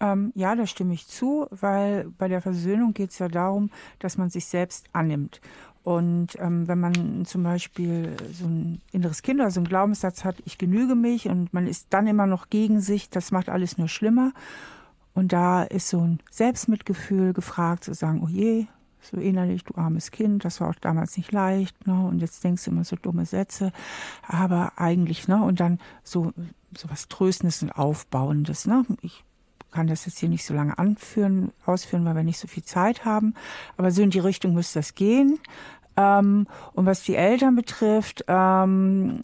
[0.00, 4.16] Ähm, ja, da stimme ich zu, weil bei der Versöhnung geht es ja darum, dass
[4.16, 5.40] man sich selbst annimmt.
[5.82, 10.36] Und ähm, wenn man zum Beispiel so ein inneres Kind oder so einen Glaubenssatz hat,
[10.44, 13.88] ich genüge mich und man ist dann immer noch gegen sich, das macht alles nur
[13.88, 14.32] schlimmer.
[15.14, 18.66] Und da ist so ein Selbstmitgefühl gefragt, zu sagen, oh je,
[19.00, 22.06] so innerlich, du armes Kind, das war auch damals nicht leicht, ne?
[22.06, 23.72] Und jetzt denkst du immer so dumme Sätze,
[24.26, 25.42] aber eigentlich, ne?
[25.42, 26.32] Und dann so,
[26.86, 28.84] was Tröstendes und Aufbauendes, ne?
[29.00, 29.24] Ich
[29.70, 33.04] kann das jetzt hier nicht so lange anführen, ausführen, weil wir nicht so viel Zeit
[33.04, 33.34] haben.
[33.76, 35.38] Aber so in die Richtung müsste das gehen.
[35.96, 39.22] Ähm, und was die Eltern betrifft, ähm,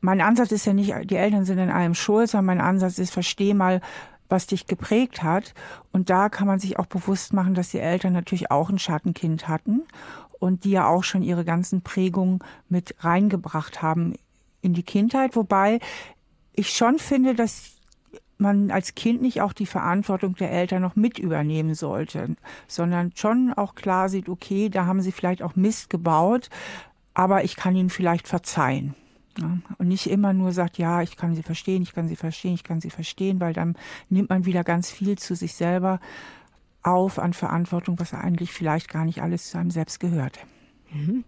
[0.00, 3.12] mein Ansatz ist ja nicht, die Eltern sind in allem schuld, sondern mein Ansatz ist,
[3.12, 3.80] versteh mal,
[4.28, 5.54] was dich geprägt hat.
[5.92, 9.48] Und da kann man sich auch bewusst machen, dass die Eltern natürlich auch ein Schattenkind
[9.48, 9.82] hatten
[10.38, 14.14] und die ja auch schon ihre ganzen Prägungen mit reingebracht haben
[14.62, 15.36] in die Kindheit.
[15.36, 15.80] Wobei
[16.52, 17.79] ich schon finde, dass
[18.40, 23.52] man als Kind nicht auch die Verantwortung der Eltern noch mit übernehmen sollte, sondern schon
[23.54, 26.50] auch klar sieht, okay, da haben sie vielleicht auch Mist gebaut,
[27.14, 28.94] aber ich kann ihnen vielleicht verzeihen.
[29.38, 32.54] Ja, und nicht immer nur sagt, ja, ich kann sie verstehen, ich kann sie verstehen,
[32.54, 33.76] ich kann sie verstehen, weil dann
[34.08, 36.00] nimmt man wieder ganz viel zu sich selber
[36.82, 40.38] auf an Verantwortung, was eigentlich vielleicht gar nicht alles zu einem selbst gehört.
[40.92, 41.24] Mhm.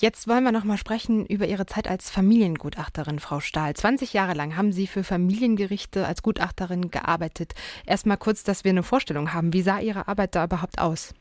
[0.00, 3.74] Jetzt wollen wir noch mal sprechen über Ihre Zeit als Familiengutachterin, Frau Stahl.
[3.74, 7.52] 20 Jahre lang haben Sie für Familiengerichte als Gutachterin gearbeitet.
[7.84, 9.52] Erst mal kurz, dass wir eine Vorstellung haben.
[9.52, 11.12] Wie sah Ihre Arbeit da überhaupt aus?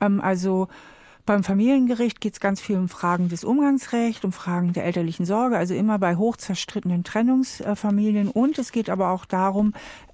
[0.00, 0.68] Ähm, also
[1.24, 5.56] beim Familiengericht geht es ganz viel um Fragen des Umgangsrechts, um Fragen der elterlichen Sorge,
[5.56, 8.28] also immer bei hochzerstrittenen Trennungsfamilien.
[8.28, 9.72] Und es geht aber auch darum,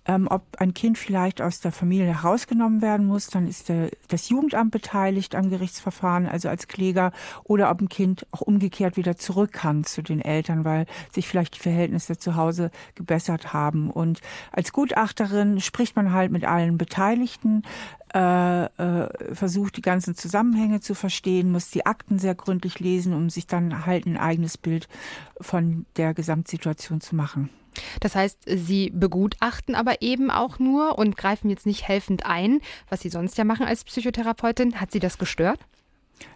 [0.09, 4.31] ähm, ob ein Kind vielleicht aus der Familie herausgenommen werden muss, dann ist der, das
[4.31, 7.13] Jugendamt beteiligt am Gerichtsverfahren, also als Kläger,
[7.45, 11.57] oder ob ein Kind auch umgekehrt wieder zurück kann zu den Eltern, weil sich vielleicht
[11.57, 13.91] die Verhältnisse zu Hause gebessert haben.
[13.91, 17.63] Und als Gutachterin spricht man halt mit allen Beteiligten,
[18.15, 23.31] äh, äh, versucht die ganzen Zusammenhänge zu verstehen, muss die Akten sehr gründlich lesen, um
[23.31, 24.89] sich dann halt ein eigenes Bild
[25.41, 27.51] von der Gesamtsituation zu machen.
[28.01, 33.01] Das heißt, Sie begutachten aber eben auch nur und greifen jetzt nicht helfend ein, was
[33.01, 34.81] Sie sonst ja machen als Psychotherapeutin.
[34.81, 35.61] Hat Sie das gestört?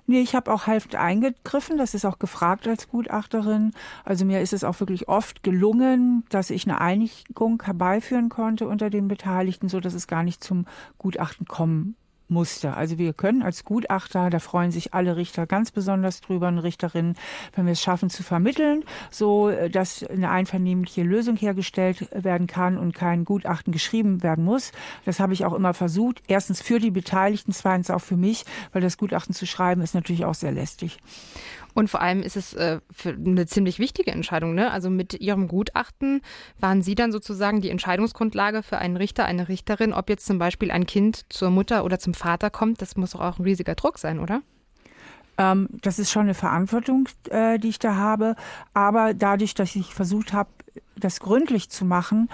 [0.07, 1.79] Nee, ich habe auch helfend eingegriffen.
[1.79, 3.73] Das ist auch gefragt als Gutachterin.
[4.05, 8.91] Also mir ist es auch wirklich oft gelungen, dass ich eine Einigung herbeiführen konnte unter
[8.91, 10.67] den Beteiligten, so dass es gar nicht zum
[10.99, 11.97] Gutachten kommen
[12.33, 12.75] musste.
[12.75, 17.15] Also wir können als Gutachter, da freuen sich alle Richter ganz besonders drüber und Richterinnen,
[17.55, 22.79] wenn wir es schaffen zu vermitteln, so äh, dass eine einvernehmliche Lösung hergestellt werden kann
[22.79, 24.73] und kein Gutachten geschrieben werden muss.
[25.05, 26.23] Das habe ich auch immer versucht.
[26.27, 30.25] Erstens für die Beteiligten, zweitens auch für mich, weil das Gutachten zu schreiben ist natürlich
[30.25, 30.99] auch sehr lästig.
[31.75, 34.55] Und vor allem ist es äh, eine ziemlich wichtige Entscheidung.
[34.55, 34.71] Ne?
[34.71, 36.21] Also mit Ihrem Gutachten
[36.59, 40.71] waren Sie dann sozusagen die Entscheidungsgrundlage für einen Richter, eine Richterin, ob jetzt zum Beispiel
[40.71, 42.83] ein Kind zur Mutter oder zum Vater kommt.
[42.83, 44.43] Das muss doch auch ein riesiger Druck sein, oder?
[45.39, 48.37] Ähm, das ist schon eine Verantwortung, äh, die ich da habe.
[48.75, 50.51] Aber dadurch, dass ich versucht habe,
[50.97, 52.29] das gründlich zu machen,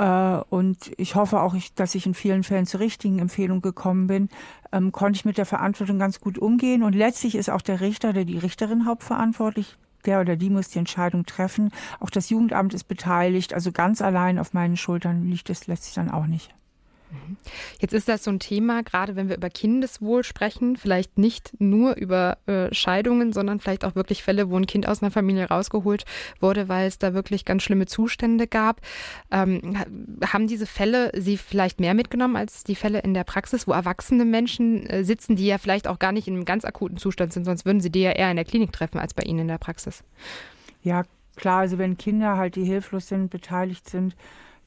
[0.00, 4.28] und ich hoffe auch, dass ich in vielen Fällen zur richtigen Empfehlung gekommen bin,
[4.72, 6.82] ähm, konnte ich mit der Verantwortung ganz gut umgehen.
[6.82, 9.76] Und letztlich ist auch der Richter oder die Richterin hauptverantwortlich.
[10.06, 11.70] Der oder die muss die Entscheidung treffen.
[11.98, 13.52] Auch das Jugendamt ist beteiligt.
[13.52, 16.54] Also ganz allein auf meinen Schultern liegt es letztlich dann auch nicht.
[17.80, 21.96] Jetzt ist das so ein Thema, gerade wenn wir über Kindeswohl sprechen, vielleicht nicht nur
[21.96, 26.04] über äh, Scheidungen, sondern vielleicht auch wirklich Fälle, wo ein Kind aus einer Familie rausgeholt
[26.40, 28.80] wurde, weil es da wirklich ganz schlimme Zustände gab.
[29.30, 29.76] Ähm,
[30.24, 34.24] haben diese Fälle Sie vielleicht mehr mitgenommen als die Fälle in der Praxis, wo erwachsene
[34.24, 37.44] Menschen äh, sitzen, die ja vielleicht auch gar nicht in einem ganz akuten Zustand sind,
[37.44, 39.58] sonst würden Sie die ja eher in der Klinik treffen als bei Ihnen in der
[39.58, 40.04] Praxis?
[40.82, 41.04] Ja,
[41.36, 44.14] klar, also wenn Kinder halt, die hilflos sind, beteiligt sind,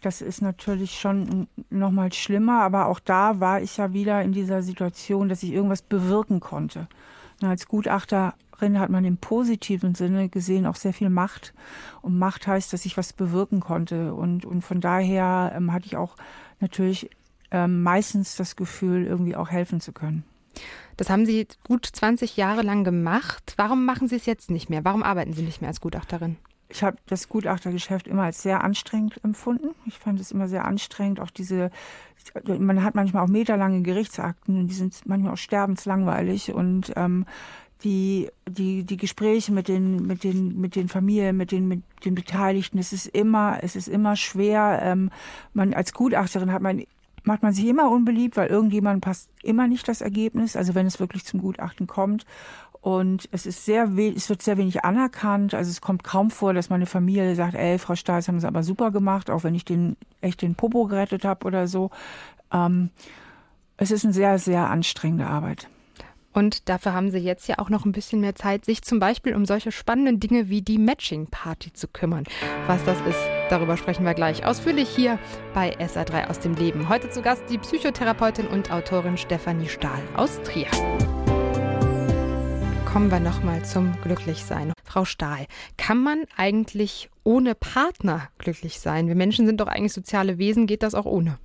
[0.05, 4.31] das ist natürlich schon noch mal schlimmer, aber auch da war ich ja wieder in
[4.31, 6.87] dieser Situation, dass ich irgendwas bewirken konnte.
[7.41, 11.53] Und als Gutachterin hat man im positiven Sinne gesehen auch sehr viel Macht.
[12.01, 14.13] Und Macht heißt, dass ich was bewirken konnte.
[14.13, 16.15] Und, und von daher ähm, hatte ich auch
[16.59, 17.09] natürlich
[17.51, 20.23] ähm, meistens das Gefühl, irgendwie auch helfen zu können.
[20.97, 23.53] Das haben Sie gut 20 Jahre lang gemacht.
[23.57, 24.85] Warum machen Sie es jetzt nicht mehr?
[24.85, 26.37] Warum arbeiten Sie nicht mehr als Gutachterin?
[26.73, 29.75] Ich habe das Gutachtergeschäft immer als sehr anstrengend empfunden.
[29.85, 31.19] Ich fand es immer sehr anstrengend.
[31.19, 31.69] Auch diese,
[32.45, 37.25] man hat manchmal auch meterlange Gerichtsakten und die sind manchmal auch sterbenslangweilig und ähm,
[37.83, 42.15] die, die, die Gespräche mit den, mit den, mit den Familien, mit den, mit den
[42.15, 44.79] Beteiligten, es ist immer, es ist immer schwer.
[44.81, 45.11] Ähm,
[45.53, 46.83] man als Gutachterin hat man
[47.25, 50.99] macht man sich immer unbeliebt, weil irgendjemand passt immer nicht das Ergebnis, also wenn es
[50.99, 52.25] wirklich zum Gutachten kommt.
[52.83, 55.53] Und es ist sehr, es wird sehr wenig anerkannt.
[55.53, 58.61] Also es kommt kaum vor, dass meine Familie sagt, ey, Frau Stahl, haben Sie aber
[58.61, 61.91] super gemacht, auch wenn ich den echt den Popo gerettet habe oder so.
[62.51, 62.89] Ähm,
[63.77, 65.69] es ist eine sehr, sehr anstrengende Arbeit.
[66.33, 69.33] Und dafür haben Sie jetzt ja auch noch ein bisschen mehr Zeit, sich zum Beispiel
[69.33, 72.25] um solche spannenden Dinge wie die Matching Party zu kümmern.
[72.67, 73.19] Was das ist,
[73.49, 75.19] darüber sprechen wir gleich ausführlich hier
[75.53, 76.89] bei SA3 aus dem Leben.
[76.89, 80.67] Heute zu Gast die Psychotherapeutin und Autorin Stefanie Stahl aus Trier
[82.93, 84.71] kommen wir nochmal zum Glücklichsein.
[84.83, 89.07] Frau Stahl, kann man eigentlich ohne Partner glücklich sein?
[89.07, 90.67] Wir Menschen sind doch eigentlich soziale Wesen.
[90.67, 91.39] Geht das auch ohne?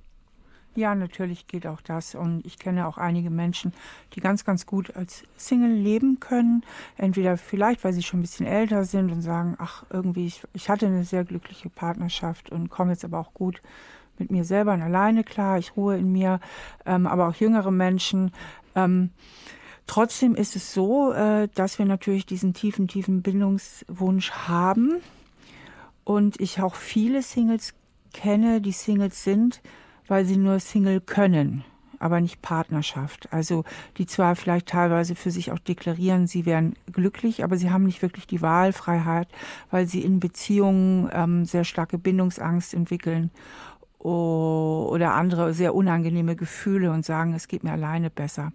[0.75, 2.13] Ja, natürlich geht auch das.
[2.13, 3.73] Und ich kenne auch einige Menschen,
[4.13, 6.63] die ganz, ganz gut als Single leben können.
[6.97, 10.69] Entweder vielleicht, weil sie schon ein bisschen älter sind und sagen, ach, irgendwie, ich, ich
[10.69, 13.63] hatte eine sehr glückliche Partnerschaft und komme jetzt aber auch gut
[14.19, 15.57] mit mir selber und alleine klar.
[15.57, 16.41] Ich ruhe in mir.
[16.85, 18.33] Ähm, aber auch jüngere Menschen.
[18.75, 19.09] Ähm,
[19.89, 24.97] Trotzdem ist es so, äh, dass wir natürlich diesen tiefen, tiefen Bindungswunsch haben.
[26.03, 27.73] Und ich auch viele Singles
[28.13, 29.63] kenne, die Singles sind,
[30.07, 31.63] weil sie nur Single können,
[31.97, 33.33] aber nicht Partnerschaft.
[33.33, 33.63] Also
[33.97, 38.03] die zwar vielleicht teilweise für sich auch deklarieren, sie wären glücklich, aber sie haben nicht
[38.03, 39.27] wirklich die Wahlfreiheit,
[39.71, 43.31] weil sie in Beziehungen ähm, sehr starke Bindungsangst entwickeln
[43.97, 48.53] oder andere sehr unangenehme Gefühle und sagen, es geht mir alleine besser.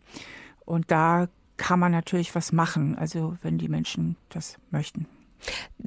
[0.65, 5.07] Und da kann man natürlich was machen, also wenn die Menschen das möchten.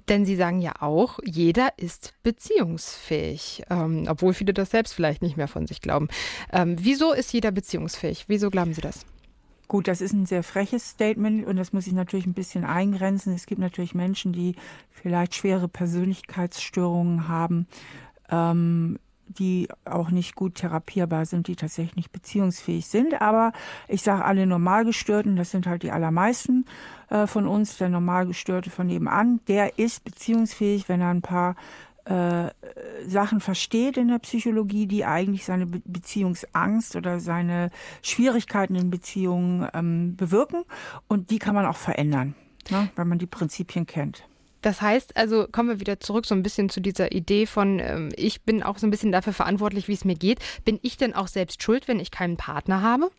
[0.07, 5.37] Denn Sie sagen ja auch, jeder ist beziehungsfähig, ähm, obwohl viele das selbst vielleicht nicht
[5.37, 6.07] mehr von sich glauben.
[6.51, 8.25] Ähm, wieso ist jeder beziehungsfähig?
[8.27, 9.05] Wieso glauben Sie das?
[9.67, 13.33] Gut, das ist ein sehr freches Statement und das muss ich natürlich ein bisschen eingrenzen.
[13.33, 14.55] Es gibt natürlich Menschen, die
[14.91, 17.67] vielleicht schwere Persönlichkeitsstörungen haben.
[18.29, 18.97] Ähm,
[19.29, 23.21] die auch nicht gut therapierbar sind, die tatsächlich nicht beziehungsfähig sind.
[23.21, 23.53] Aber
[23.87, 26.65] ich sage alle Normalgestörten, das sind halt die allermeisten
[27.09, 31.55] äh, von uns, der Normalgestörte von nebenan, der ist beziehungsfähig, wenn er ein paar
[32.05, 32.51] äh,
[33.05, 37.69] Sachen versteht in der Psychologie, die eigentlich seine Be Beziehungsangst oder seine
[38.01, 40.63] Schwierigkeiten in Beziehungen ähm, bewirken.
[41.07, 42.35] Und die kann man auch verändern,
[42.69, 44.23] ne, wenn man die Prinzipien kennt.
[44.61, 48.09] Das heißt also, kommen wir wieder zurück so ein bisschen zu dieser Idee von, ähm,
[48.15, 50.39] ich bin auch so ein bisschen dafür verantwortlich, wie es mir geht.
[50.65, 53.11] Bin ich denn auch selbst schuld, wenn ich keinen Partner habe?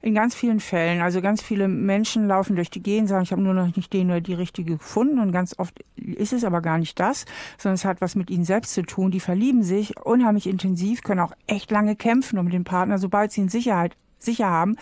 [0.00, 1.00] In ganz vielen Fällen.
[1.00, 4.08] Also ganz viele Menschen laufen durch die Gegend, sagen, ich habe nur noch nicht den
[4.10, 5.18] oder die richtige gefunden.
[5.18, 7.24] Und ganz oft ist es aber gar nicht das,
[7.56, 9.10] sondern es hat was mit ihnen selbst zu tun.
[9.10, 13.40] Die verlieben sich unheimlich intensiv, können auch echt lange kämpfen um den Partner, sobald sie
[13.40, 14.76] in Sicherheit sicher haben,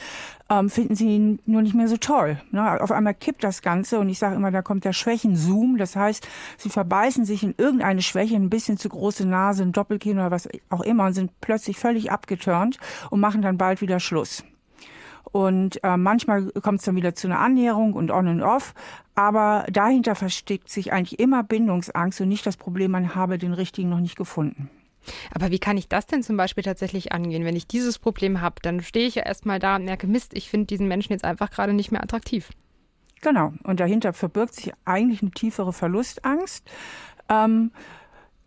[0.48, 2.40] ähm, finden sie ihn nur nicht mehr so toll.
[2.50, 2.80] Ne?
[2.80, 5.78] Auf einmal kippt das Ganze und ich sage immer, da kommt der Schwächenzoom.
[5.78, 6.26] Das heißt,
[6.58, 10.48] sie verbeißen sich in irgendeine Schwäche, ein bisschen zu große Nase, ein Doppelkinn oder was
[10.70, 12.78] auch immer und sind plötzlich völlig abgeturnt
[13.10, 14.44] und machen dann bald wieder Schluss.
[15.32, 18.74] Und äh, manchmal kommt es dann wieder zu einer Annäherung und on und off.
[19.14, 23.88] Aber dahinter versteckt sich eigentlich immer Bindungsangst und nicht das Problem, man habe den richtigen
[23.88, 24.70] noch nicht gefunden.
[25.32, 27.44] Aber wie kann ich das denn zum Beispiel tatsächlich angehen?
[27.44, 30.50] Wenn ich dieses Problem habe, dann stehe ich ja erstmal da und merke, Mist, ich
[30.50, 32.50] finde diesen Menschen jetzt einfach gerade nicht mehr attraktiv.
[33.22, 33.52] Genau.
[33.64, 36.64] Und dahinter verbirgt sich eigentlich eine tiefere Verlustangst.
[37.28, 37.72] Ähm,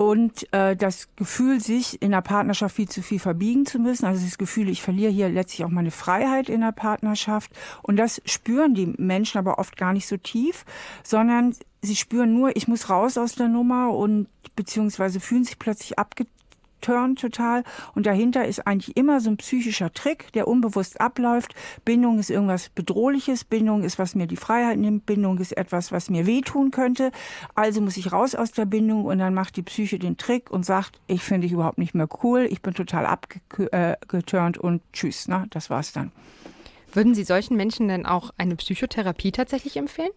[0.01, 4.23] und äh, das Gefühl, sich in der Partnerschaft viel zu viel verbiegen zu müssen, also
[4.23, 7.51] das Gefühl, ich verliere hier letztlich auch meine Freiheit in der Partnerschaft.
[7.83, 10.63] Und das spüren die Menschen aber oft gar nicht so tief,
[11.03, 15.99] sondern sie spüren nur, ich muss raus aus der Nummer und beziehungsweise fühlen sich plötzlich
[15.99, 16.31] abgetan
[16.81, 17.63] Turn total.
[17.95, 21.55] Und dahinter ist eigentlich immer so ein psychischer Trick, der unbewusst abläuft.
[21.85, 23.43] Bindung ist irgendwas Bedrohliches.
[23.43, 25.05] Bindung ist, was mir die Freiheit nimmt.
[25.05, 27.11] Bindung ist etwas, was mir wehtun könnte.
[27.55, 30.65] Also muss ich raus aus der Bindung und dann macht die Psyche den Trick und
[30.65, 32.47] sagt, ich finde dich überhaupt nicht mehr cool.
[32.49, 35.27] Ich bin total abgeturnt äh, und tschüss.
[35.27, 36.11] Na, das war's dann.
[36.91, 40.09] Würden Sie solchen Menschen denn auch eine Psychotherapie tatsächlich empfehlen?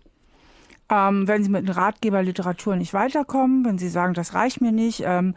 [0.89, 5.35] Ähm, wenn Sie mit Ratgeberliteratur nicht weiterkommen, wenn Sie sagen, das reicht mir nicht, ähm,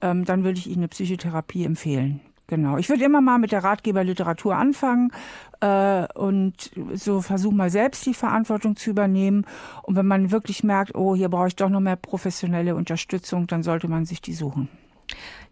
[0.00, 2.20] ähm, dann würde ich Ihnen eine Psychotherapie empfehlen.
[2.50, 2.78] Genau.
[2.78, 5.12] Ich würde immer mal mit der Ratgeberliteratur anfangen
[5.60, 9.46] äh, und so versuchen mal selbst die Verantwortung zu übernehmen.
[9.84, 13.62] Und wenn man wirklich merkt, oh, hier brauche ich doch noch mehr professionelle Unterstützung, dann
[13.62, 14.68] sollte man sich die suchen.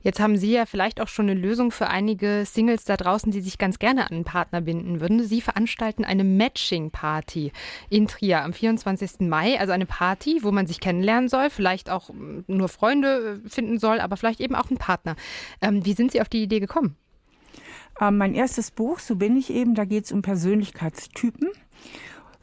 [0.02, 3.40] Jetzt haben Sie ja vielleicht auch schon eine Lösung für einige Singles da draußen, die
[3.40, 5.24] sich ganz gerne an einen Partner binden würden.
[5.24, 7.52] Sie veranstalten eine Matching-Party
[7.90, 9.20] in Trier am 24.
[9.28, 13.48] Mai, also eine Party, wo man sich kennenlernen soll, vielleicht auch mm, nur Freunde äh,
[13.48, 15.16] finden soll, aber vielleicht eben auch einen Partner.
[15.60, 16.96] Ähm, wie sind Sie auf die Idee gekommen?
[18.00, 21.48] Ähm, mein erstes Buch, So bin ich eben, da geht es um Persönlichkeitstypen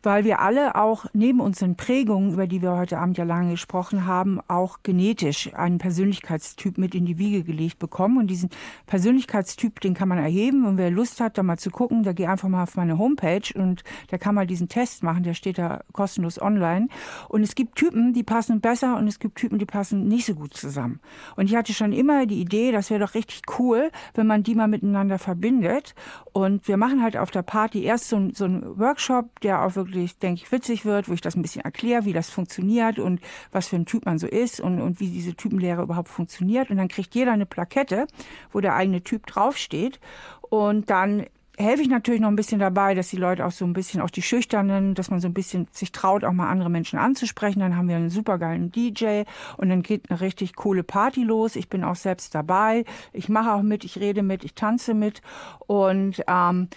[0.06, 4.06] weil wir alle auch neben unseren Prägungen, über die wir heute Abend ja lange gesprochen
[4.06, 8.18] haben, auch genetisch einen Persönlichkeitstyp mit in die Wiege gelegt bekommen.
[8.18, 8.50] Und diesen
[8.86, 10.65] Persönlichkeitstyp, den kann man erheben.
[10.65, 13.41] Und wer Lust hat, da mal zu gucken, da geh einfach mal auf meine Homepage
[13.56, 15.24] und da kann man diesen Test machen.
[15.24, 16.88] Der steht da kostenlos online.
[17.28, 20.36] Und es gibt Typen, die passen besser und es gibt Typen, die passen nicht so
[20.36, 21.00] gut zusammen.
[21.36, 24.54] Und ich hatte schon immer die Idee, das wäre doch richtig cool, wenn man die
[24.54, 25.96] mal miteinander verbindet.
[26.32, 29.95] Und wir machen halt auf der Party erst so, so einen Workshop, der auch wirklich
[29.96, 33.22] wirklich, denke ich, witzig wird, wo ich das ein bisschen erkläre, wie das funktioniert und
[33.52, 36.70] was für ein Typ man so ist und, und wie diese Typenlehre überhaupt funktioniert.
[36.70, 38.08] Und dann kriegt jeder eine Plakette,
[38.52, 40.00] wo der eigene Typ draufsteht.
[40.42, 41.26] Und dann
[41.58, 44.10] helfe ich natürlich noch ein bisschen dabei, dass die Leute auch so ein bisschen, auch
[44.10, 47.62] die Schüchternen, dass man so ein bisschen sich traut, auch mal andere Menschen anzusprechen.
[47.62, 49.24] Dann haben wir einen supergeilen DJ
[49.56, 51.56] und dann geht eine richtig coole Party los.
[51.56, 52.84] Ich bin auch selbst dabei.
[53.14, 55.22] Ich mache auch mit, ich rede mit, ich tanze mit
[55.66, 56.68] und ähm,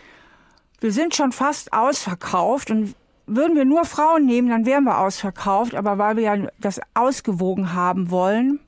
[0.81, 2.95] wir sind schon fast ausverkauft und
[3.29, 5.75] würden wir nur Frauen nehmen, dann wären wir ausverkauft.
[5.75, 8.61] Aber weil wir ja das ausgewogen haben wollen,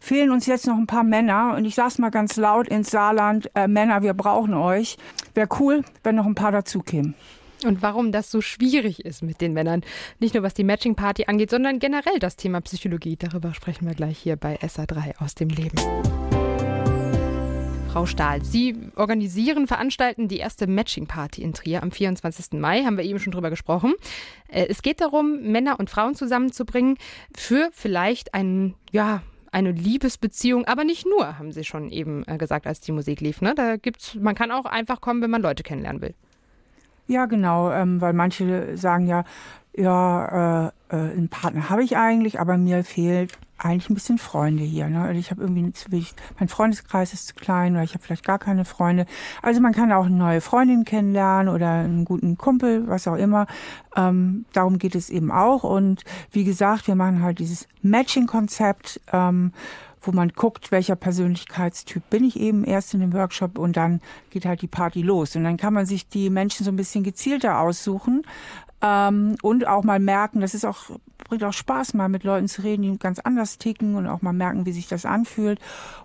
[0.00, 1.54] fehlen uns jetzt noch ein paar Männer.
[1.56, 4.96] Und ich sag's mal ganz laut ins Saarland, äh, Männer, wir brauchen euch.
[5.34, 7.14] Wäre cool, wenn noch ein paar dazu kämen.
[7.64, 9.82] Und warum das so schwierig ist mit den Männern.
[10.18, 13.16] Nicht nur was die Matching Party angeht, sondern generell das Thema Psychologie.
[13.16, 15.76] Darüber sprechen wir gleich hier bei SA3 aus dem Leben.
[17.96, 18.44] Frau Stahl.
[18.44, 22.60] Sie organisieren, veranstalten die erste Matching-Party in Trier am 24.
[22.60, 23.94] Mai, haben wir eben schon drüber gesprochen.
[24.48, 26.98] Äh, es geht darum, Männer und Frauen zusammenzubringen
[27.34, 32.66] für vielleicht einen, ja, eine Liebesbeziehung, aber nicht nur, haben Sie schon eben äh, gesagt,
[32.66, 33.40] als die Musik lief.
[33.40, 33.54] Ne?
[33.54, 36.14] Da gibt's, man kann auch einfach kommen, wenn man Leute kennenlernen will.
[37.06, 39.24] Ja, genau, ähm, weil manche sagen ja,
[39.74, 44.62] ja, äh, äh, einen Partner habe ich eigentlich, aber mir fehlt eigentlich ein bisschen Freunde
[44.62, 44.88] hier.
[44.88, 45.02] Ne?
[45.02, 48.24] Also ich habe irgendwie zu wenig, mein Freundeskreis ist zu klein oder ich habe vielleicht
[48.24, 49.06] gar keine Freunde.
[49.42, 53.46] Also man kann auch eine neue Freundin kennenlernen oder einen guten Kumpel, was auch immer.
[53.96, 55.64] Ähm, darum geht es eben auch.
[55.64, 59.00] Und wie gesagt, wir machen halt dieses Matching-Konzept.
[59.12, 59.52] Ähm,
[60.06, 64.46] wo man guckt, welcher Persönlichkeitstyp bin ich eben erst in dem Workshop und dann geht
[64.46, 65.36] halt die Party los.
[65.36, 68.22] Und dann kann man sich die Menschen so ein bisschen gezielter aussuchen,
[68.82, 70.90] ähm, und auch mal merken, das ist auch,
[71.28, 74.32] bringt auch Spaß, mal mit Leuten zu reden, die ganz anders ticken und auch mal
[74.32, 75.58] merken, wie sich das anfühlt.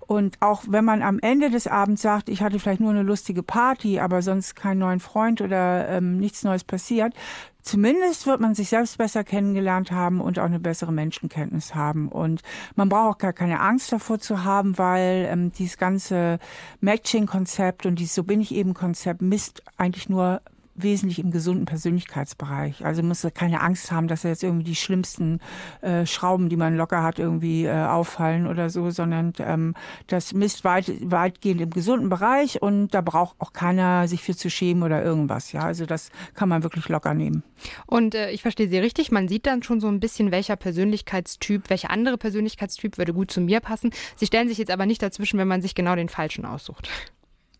[0.08, 3.44] Und auch wenn man am Ende des Abends sagt, ich hatte vielleicht nur eine lustige
[3.44, 7.14] Party, aber sonst keinen neuen Freund oder ähm, nichts Neues passiert,
[7.62, 12.08] zumindest wird man sich selbst besser kennengelernt haben und auch eine bessere Menschenkenntnis haben.
[12.08, 12.42] Und
[12.76, 16.40] man braucht auch gar keine Angst davor zu haben, weil ähm, dieses ganze
[16.80, 20.42] Matching-Konzept und dieses So bin ich eben Konzept misst eigentlich nur
[20.76, 22.86] wesentlich im gesunden Persönlichkeitsbereich.
[22.86, 25.40] Also muss keine Angst haben, dass jetzt irgendwie die schlimmsten
[25.82, 29.76] äh, Schrauben, die man locker hat, irgendwie äh, auffallen oder so, sondern ähm,
[30.08, 34.50] das misst weit, weitgehend im gesunden Bereich und da braucht auch keiner sich für zu
[34.50, 35.52] schämen oder irgendwas.
[35.52, 37.44] Ja, also das kann man wirklich locker nehmen.
[37.86, 41.70] Und äh, ich verstehe Sie richtig, man sieht dann schon so ein bisschen, welcher Persönlichkeitstyp,
[41.70, 43.92] welcher andere Persönlichkeitstyp würde gut zu mir passen.
[44.16, 46.90] Sie stellen sich jetzt aber nicht dazwischen, wenn man sich genau den falschen aussucht.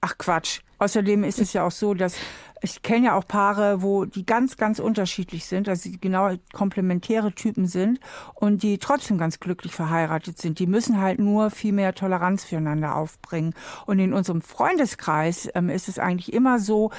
[0.02, 0.62] Ach Quatsch.
[0.80, 2.16] Außerdem ist es ja auch so, dass
[2.64, 7.34] ich kenne ja auch Paare, wo die ganz, ganz unterschiedlich sind, also die genau komplementäre
[7.34, 8.00] Typen sind
[8.36, 10.60] und die trotzdem ganz glücklich verheiratet sind.
[10.60, 13.54] Die müssen halt nur viel mehr Toleranz füreinander aufbringen.
[13.86, 16.92] Und in unserem Freundeskreis ähm, ist es eigentlich immer so,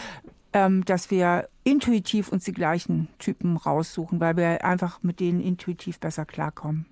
[0.53, 5.98] ähm, dass wir intuitiv uns die gleichen Typen raussuchen, weil wir einfach mit denen intuitiv
[6.00, 6.86] besser klarkommen.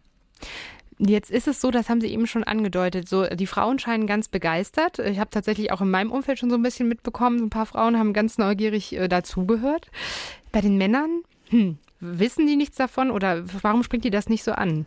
[1.02, 4.28] Jetzt ist es so, das haben Sie eben schon angedeutet, so die Frauen scheinen ganz
[4.28, 4.98] begeistert.
[4.98, 7.98] Ich habe tatsächlich auch in meinem Umfeld schon so ein bisschen mitbekommen, ein paar Frauen
[7.98, 9.90] haben ganz neugierig äh, dazugehört.
[10.52, 14.52] Bei den Männern, hm, wissen die nichts davon oder warum springt die das nicht so
[14.52, 14.84] an?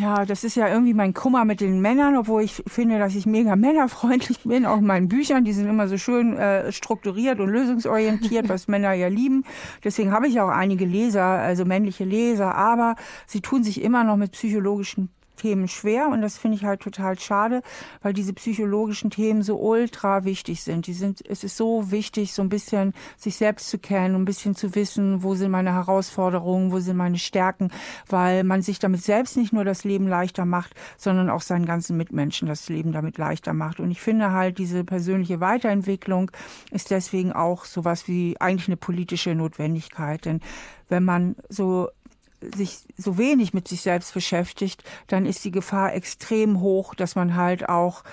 [0.00, 3.26] Ja, das ist ja irgendwie mein Kummer mit den Männern, obwohl ich finde, dass ich
[3.26, 5.44] mega männerfreundlich bin, auch in meinen Büchern.
[5.44, 9.44] Die sind immer so schön äh, strukturiert und lösungsorientiert, was Männer ja lieben.
[9.84, 12.94] Deswegen habe ich auch einige Leser, also männliche Leser, aber
[13.26, 17.18] sie tun sich immer noch mit psychologischen Themen schwer und das finde ich halt total
[17.18, 17.62] schade,
[18.02, 20.86] weil diese psychologischen Themen so ultra wichtig sind.
[20.86, 24.54] Die sind, es ist so wichtig, so ein bisschen sich selbst zu kennen, ein bisschen
[24.54, 27.70] zu wissen, wo sind meine Herausforderungen, wo sind meine Stärken,
[28.06, 31.96] weil man sich damit selbst nicht nur das Leben leichter macht, sondern auch seinen ganzen
[31.96, 33.80] Mitmenschen das Leben damit leichter macht.
[33.80, 36.30] Und ich finde halt, diese persönliche Weiterentwicklung
[36.70, 40.24] ist deswegen auch sowas wie eigentlich eine politische Notwendigkeit.
[40.24, 40.40] Denn
[40.88, 41.88] wenn man so
[42.40, 47.34] sich so wenig mit sich selbst beschäftigt, dann ist die Gefahr extrem hoch, dass man
[47.34, 48.04] halt auch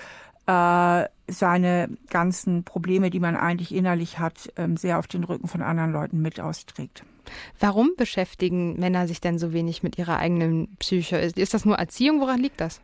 [0.46, 5.62] äh, seine ganzen Probleme, die man eigentlich innerlich hat, ähm, sehr auf den Rücken von
[5.62, 7.04] anderen Leuten mit austrägt.
[7.58, 11.16] Warum beschäftigen Männer sich denn so wenig mit ihrer eigenen Psyche?
[11.16, 12.20] Ist das nur Erziehung?
[12.20, 12.80] Woran liegt das?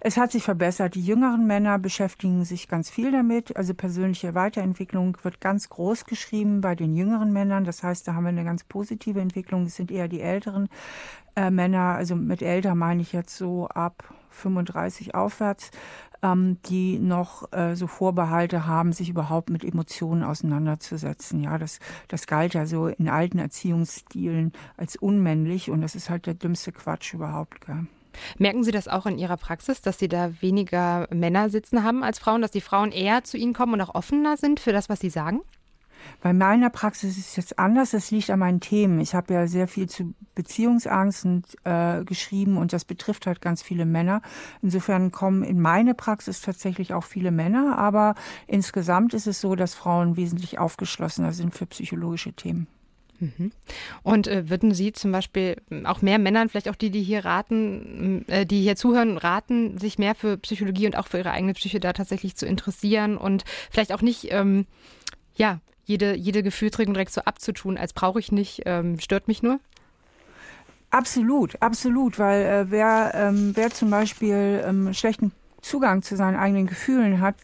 [0.00, 0.94] Es hat sich verbessert.
[0.94, 3.56] Die jüngeren Männer beschäftigen sich ganz viel damit.
[3.56, 7.64] Also persönliche Weiterentwicklung wird ganz groß geschrieben bei den jüngeren Männern.
[7.64, 9.66] Das heißt, da haben wir eine ganz positive Entwicklung.
[9.66, 10.68] Es sind eher die älteren
[11.36, 15.70] äh, Männer, also mit älter meine ich jetzt so ab 35 aufwärts,
[16.22, 21.42] ähm, die noch äh, so Vorbehalte haben, sich überhaupt mit Emotionen auseinanderzusetzen.
[21.42, 26.26] Ja, das, das galt ja so in alten Erziehungsstilen als unmännlich und das ist halt
[26.26, 27.66] der dümmste Quatsch überhaupt.
[27.66, 27.86] Gell?
[28.38, 32.18] Merken Sie das auch in Ihrer Praxis, dass Sie da weniger Männer sitzen haben als
[32.18, 35.00] Frauen, dass die Frauen eher zu Ihnen kommen und auch offener sind für das, was
[35.00, 35.40] Sie sagen?
[36.22, 37.90] Bei meiner Praxis ist es jetzt anders.
[37.90, 39.00] Das liegt an meinen Themen.
[39.00, 43.62] Ich habe ja sehr viel zu Beziehungsangst und, äh, geschrieben und das betrifft halt ganz
[43.62, 44.22] viele Männer.
[44.62, 48.14] Insofern kommen in meine Praxis tatsächlich auch viele Männer, aber
[48.46, 52.66] insgesamt ist es so, dass Frauen wesentlich aufgeschlossener sind für psychologische Themen.
[53.18, 53.52] Mhm.
[54.02, 58.24] Und äh, würden Sie zum Beispiel auch mehr Männern, vielleicht auch die, die hier raten,
[58.28, 61.80] äh, die hier zuhören, raten, sich mehr für Psychologie und auch für ihre eigene Psyche
[61.80, 64.66] da tatsächlich zu interessieren und vielleicht auch nicht, ähm,
[65.34, 69.60] ja, jede, jede Gefühlsregung direkt so abzutun, als brauche ich nicht, ähm, stört mich nur?
[70.90, 76.66] Absolut, absolut, weil äh, wer, ähm, wer zum Beispiel ähm, schlechten Zugang zu seinen eigenen
[76.66, 77.36] Gefühlen hat,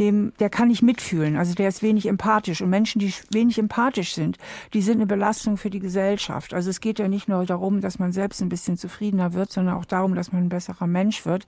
[0.00, 1.36] dem, der kann nicht mitfühlen.
[1.36, 2.62] Also der ist wenig empathisch.
[2.62, 4.38] Und Menschen, die wenig empathisch sind,
[4.72, 6.54] die sind eine Belastung für die Gesellschaft.
[6.54, 9.76] Also es geht ja nicht nur darum, dass man selbst ein bisschen zufriedener wird, sondern
[9.76, 11.46] auch darum, dass man ein besserer Mensch wird.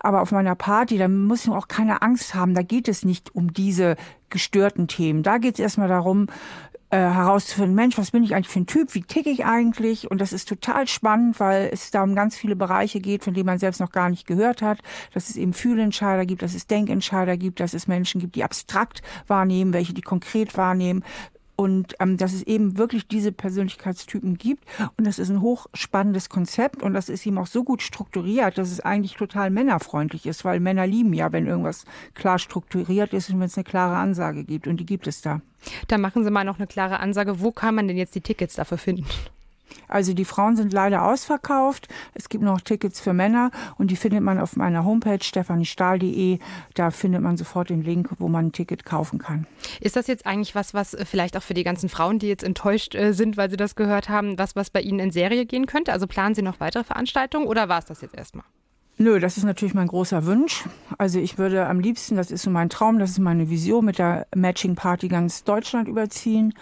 [0.00, 2.54] Aber auf meiner Party, da muss man auch keine Angst haben.
[2.54, 3.96] Da geht es nicht um diese
[4.34, 5.22] gestörten Themen.
[5.22, 6.26] Da geht es erstmal darum,
[6.90, 10.10] äh, herauszufinden, Mensch, was bin ich eigentlich für ein Typ, wie ticke ich eigentlich?
[10.10, 13.46] Und das ist total spannend, weil es da um ganz viele Bereiche geht, von denen
[13.46, 14.78] man selbst noch gar nicht gehört hat,
[15.12, 19.02] dass es eben Fühlentscheider gibt, dass es Denkentscheider gibt, dass es Menschen gibt, die abstrakt
[19.28, 21.04] wahrnehmen, welche die konkret wahrnehmen,
[21.56, 24.64] und ähm, dass es eben wirklich diese Persönlichkeitstypen gibt
[24.96, 28.70] und das ist ein hochspannendes Konzept und das ist ihm auch so gut strukturiert, dass
[28.70, 31.84] es eigentlich total männerfreundlich ist, weil Männer lieben ja, wenn irgendwas
[32.14, 35.40] klar strukturiert ist und wenn es eine klare Ansage gibt und die gibt es da.
[35.88, 37.40] Da machen Sie mal noch eine klare Ansage.
[37.40, 39.06] Wo kann man denn jetzt die Tickets dafür finden?
[39.88, 41.88] Also die Frauen sind leider ausverkauft.
[42.14, 46.38] Es gibt noch Tickets für Männer und die findet man auf meiner Homepage stefaniestahl.de.
[46.74, 49.46] Da findet man sofort den Link, wo man ein Ticket kaufen kann.
[49.80, 52.44] Ist das jetzt eigentlich was, was äh, vielleicht auch für die ganzen Frauen, die jetzt
[52.44, 55.66] enttäuscht äh, sind, weil sie das gehört haben, was, was bei Ihnen in Serie gehen
[55.66, 55.92] könnte?
[55.92, 58.44] Also planen Sie noch weitere Veranstaltungen oder war es das jetzt erstmal?
[58.96, 60.64] Nö, das ist natürlich mein großer Wunsch.
[60.98, 63.98] Also ich würde am liebsten, das ist so mein Traum, das ist meine Vision, mit
[63.98, 66.54] der Matching Party ganz Deutschland überziehen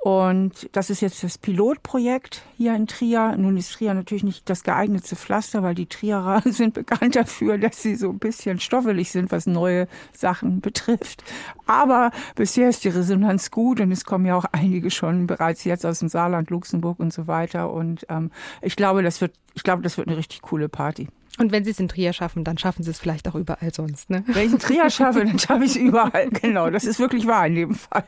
[0.00, 3.34] und das ist jetzt das Pilotprojekt hier in Trier.
[3.36, 7.82] Nun ist Trier natürlich nicht das geeignete Pflaster, weil die Trierer sind bekannt dafür, dass
[7.82, 11.24] sie so ein bisschen stoffelig sind, was neue Sachen betrifft.
[11.66, 15.84] Aber bisher ist die Resonanz gut und es kommen ja auch einige schon bereits jetzt
[15.84, 17.72] aus dem Saarland, Luxemburg und so weiter.
[17.72, 18.30] Und ähm,
[18.62, 21.08] ich glaube, das wird, ich glaube, das wird eine richtig coole Party.
[21.38, 24.08] Und wenn Sie es in Trier schaffen, dann schaffen Sie es vielleicht auch überall sonst.
[24.08, 24.24] Ne?
[24.26, 26.30] Wenn ich in Trier schaffe, dann schaffe ich es überall.
[26.30, 28.04] Genau, das ist wirklich wahr in dem Fall.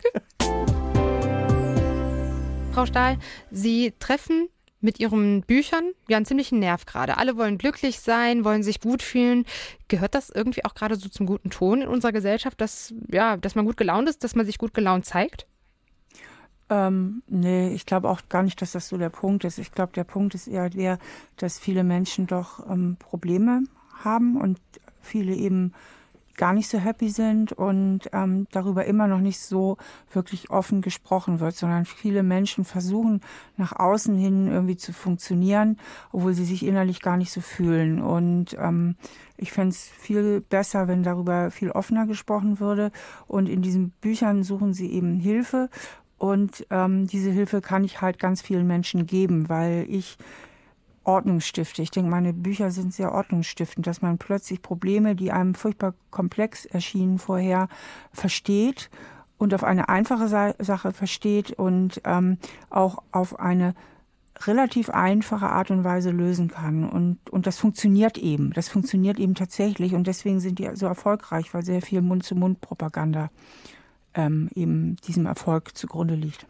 [2.79, 3.18] Frau Stahl,
[3.51, 4.49] Sie treffen
[4.81, 7.16] mit Ihren Büchern ja einen ziemlichen Nerv gerade.
[7.16, 9.47] Alle wollen glücklich sein, wollen sich gut fühlen.
[9.89, 13.57] Gehört das irgendwie auch gerade so zum guten Ton in unserer Gesellschaft, dass, ja, dass
[13.57, 15.49] man gut gelaunt ist, dass man sich gut gelaunt zeigt?
[16.70, 19.59] Ähm, nee, ich glaube auch gar nicht, dass das so der Punkt ist.
[19.59, 21.01] Ich glaube, der Punkt ist eher der,
[21.37, 23.64] dass viele Menschen doch ähm, Probleme
[24.05, 24.61] haben und
[25.01, 25.72] viele eben
[26.39, 29.76] gar nicht so happy sind und ähm, darüber immer noch nicht so
[30.11, 33.20] wirklich offen gesprochen wird, sondern viele Menschen versuchen
[33.59, 35.78] nach außen hin irgendwie zu funktionieren,
[36.12, 38.01] obwohl sie sich innerlich gar nicht so fühlen.
[38.01, 38.95] Und ähm,
[39.36, 42.93] ich fände es viel besser, wenn darüber viel offener gesprochen würde.
[43.26, 45.68] Und in diesen Büchern suchen sie eben Hilfe.
[46.18, 50.18] Und ähm, diese Hilfe kann ich halt ganz vielen Menschen geben, weil ich
[51.09, 51.83] Ordnung stifte.
[51.83, 56.67] Ich denke, meine Bücher sind sehr ordnungsstiftend, dass man plötzlich Probleme, die einem furchtbar komplex
[56.67, 57.69] erschienen vorher,
[58.13, 58.91] versteht
[59.39, 62.37] und auf eine einfache Sache versteht und ähm,
[62.71, 63.75] auch auf eine
[64.47, 66.89] relativ einfache Art und Weise lösen kann.
[66.89, 68.53] Und, und das funktioniert eben.
[68.53, 69.95] Das funktioniert eben tatsächlich.
[69.95, 73.31] Und deswegen sind die so erfolgreich, weil sehr viel Mund-zu-Mund-Propaganda
[74.15, 76.47] ähm, eben diesem Erfolg zugrunde liegt.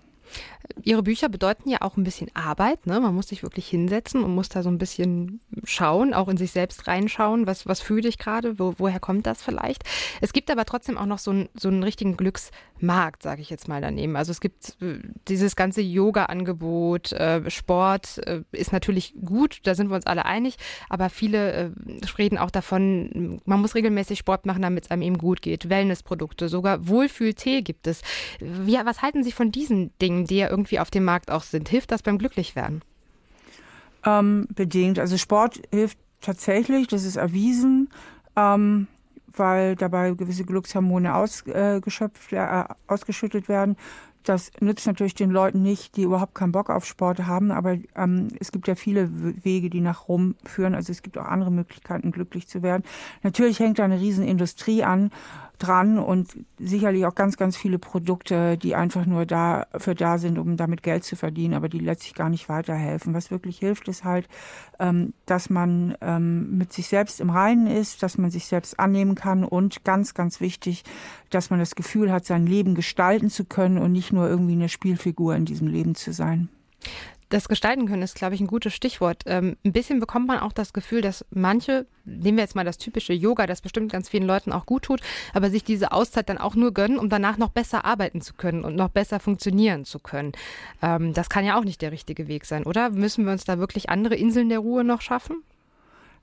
[0.82, 2.86] Ihre Bücher bedeuten ja auch ein bisschen Arbeit.
[2.86, 3.00] Ne?
[3.00, 6.52] Man muss sich wirklich hinsetzen und muss da so ein bisschen schauen, auch in sich
[6.52, 9.82] selbst reinschauen, was, was fühle ich gerade, wo, woher kommt das vielleicht.
[10.20, 13.68] Es gibt aber trotzdem auch noch so, ein, so einen richtigen Glücksmarkt, sage ich jetzt
[13.68, 14.16] mal daneben.
[14.16, 19.88] Also es gibt äh, dieses ganze Yoga-Angebot, äh, Sport äh, ist natürlich gut, da sind
[19.88, 20.56] wir uns alle einig,
[20.88, 21.70] aber viele äh,
[22.18, 25.68] reden auch davon, man muss regelmäßig Sport machen, damit es einem eben gut geht.
[25.68, 28.02] Wellnessprodukte, sogar Wohlfühltee gibt es.
[28.40, 31.68] Wie, was halten Sie von diesen Dingen, die ja irgendwie auf dem Markt auch sind.
[31.68, 32.82] Hilft das beim Glücklichwerden?
[34.04, 34.98] Ähm, bedingt.
[34.98, 37.88] Also Sport hilft tatsächlich, das ist erwiesen,
[38.36, 38.86] ähm,
[39.26, 43.76] weil dabei gewisse Glückshormone ausgeschöpft, äh, ausgeschüttet werden.
[44.24, 48.28] Das nützt natürlich den Leuten nicht, die überhaupt keinen Bock auf Sport haben, aber ähm,
[48.38, 49.08] es gibt ja viele
[49.42, 50.74] Wege, die nach Rom führen.
[50.74, 52.82] Also es gibt auch andere Möglichkeiten, glücklich zu werden.
[53.22, 55.10] Natürlich hängt da eine Riesenindustrie an
[55.58, 60.56] dran und sicherlich auch ganz, ganz viele Produkte, die einfach nur dafür da sind, um
[60.56, 63.14] damit Geld zu verdienen, aber die letztlich gar nicht weiterhelfen.
[63.14, 64.28] Was wirklich hilft, ist halt,
[64.78, 69.14] ähm, dass man ähm, mit sich selbst im Reinen ist, dass man sich selbst annehmen
[69.14, 70.84] kann und ganz, ganz wichtig,
[71.30, 74.68] dass man das Gefühl hat, sein Leben gestalten zu können und nicht nur irgendwie eine
[74.68, 76.48] Spielfigur in diesem Leben zu sein
[77.28, 79.22] das Gestalten können ist, glaube ich, ein gutes Stichwort.
[79.26, 82.78] Ähm, ein bisschen bekommt man auch das Gefühl, dass manche, nehmen wir jetzt mal das
[82.78, 85.00] typische Yoga, das bestimmt ganz vielen Leuten auch gut tut,
[85.34, 88.64] aber sich diese Auszeit dann auch nur gönnen, um danach noch besser arbeiten zu können
[88.64, 90.32] und noch besser funktionieren zu können.
[90.82, 92.90] Ähm, das kann ja auch nicht der richtige Weg sein, oder?
[92.90, 95.42] Müssen wir uns da wirklich andere Inseln der Ruhe noch schaffen?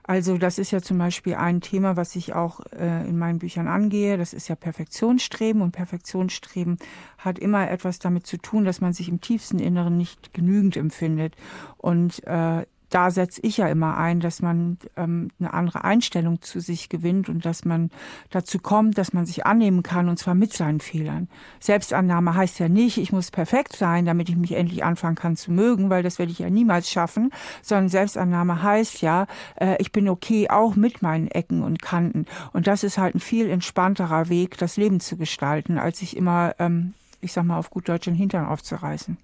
[0.07, 3.67] Also das ist ja zum Beispiel ein Thema, was ich auch äh, in meinen Büchern
[3.67, 4.17] angehe.
[4.17, 6.77] Das ist ja Perfektionsstreben und Perfektionsstreben
[7.17, 11.35] hat immer etwas damit zu tun, dass man sich im tiefsten Inneren nicht genügend empfindet.
[11.77, 16.59] Und äh, da setze ich ja immer ein, dass man ähm, eine andere Einstellung zu
[16.59, 17.89] sich gewinnt und dass man
[18.29, 21.27] dazu kommt, dass man sich annehmen kann und zwar mit seinen Fehlern.
[21.59, 25.51] Selbstannahme heißt ja nicht, ich muss perfekt sein, damit ich mich endlich anfangen kann zu
[25.51, 27.31] mögen, weil das werde ich ja niemals schaffen,
[27.61, 32.25] sondern Selbstannahme heißt ja, äh, ich bin okay auch mit meinen Ecken und Kanten.
[32.53, 36.55] Und das ist halt ein viel entspannterer Weg, das Leben zu gestalten, als sich immer,
[36.59, 39.17] ähm, ich sag mal, auf gut Deutsch den Hintern aufzureißen.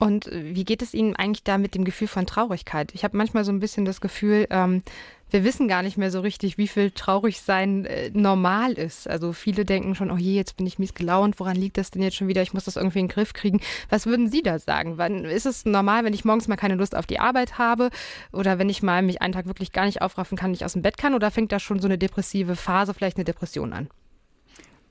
[0.00, 2.90] Und wie geht es Ihnen eigentlich da mit dem Gefühl von Traurigkeit?
[2.94, 4.82] Ich habe manchmal so ein bisschen das Gefühl, ähm,
[5.28, 9.06] wir wissen gar nicht mehr so richtig, wie viel traurig sein äh, normal ist.
[9.06, 12.00] Also viele denken schon, oh je, jetzt bin ich mies gelaunt, woran liegt das denn
[12.00, 12.40] jetzt schon wieder?
[12.40, 13.60] Ich muss das irgendwie in den Griff kriegen.
[13.90, 14.96] Was würden Sie da sagen?
[14.96, 17.90] Wann ist es normal, wenn ich morgens mal keine Lust auf die Arbeit habe
[18.32, 20.82] oder wenn ich mal mich einen Tag wirklich gar nicht aufraffen kann, nicht aus dem
[20.82, 23.90] Bett kann oder fängt da schon so eine depressive Phase, vielleicht eine Depression an?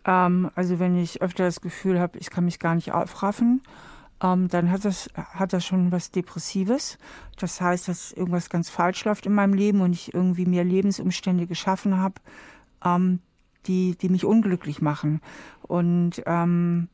[0.06, 3.64] Ähm, also wenn ich öfter das Gefühl habe, ich kann mich gar nicht aufraffen,
[4.22, 6.98] ähm, dann hat das, hat das schon was Depressives.
[7.38, 11.48] Das heißt, dass irgendwas ganz falsch läuft in meinem Leben und ich irgendwie mir Lebensumstände
[11.48, 12.16] geschaffen habe,
[12.84, 13.20] ähm,
[13.66, 15.22] die, die mich unglücklich machen.
[15.62, 16.90] Und ähm,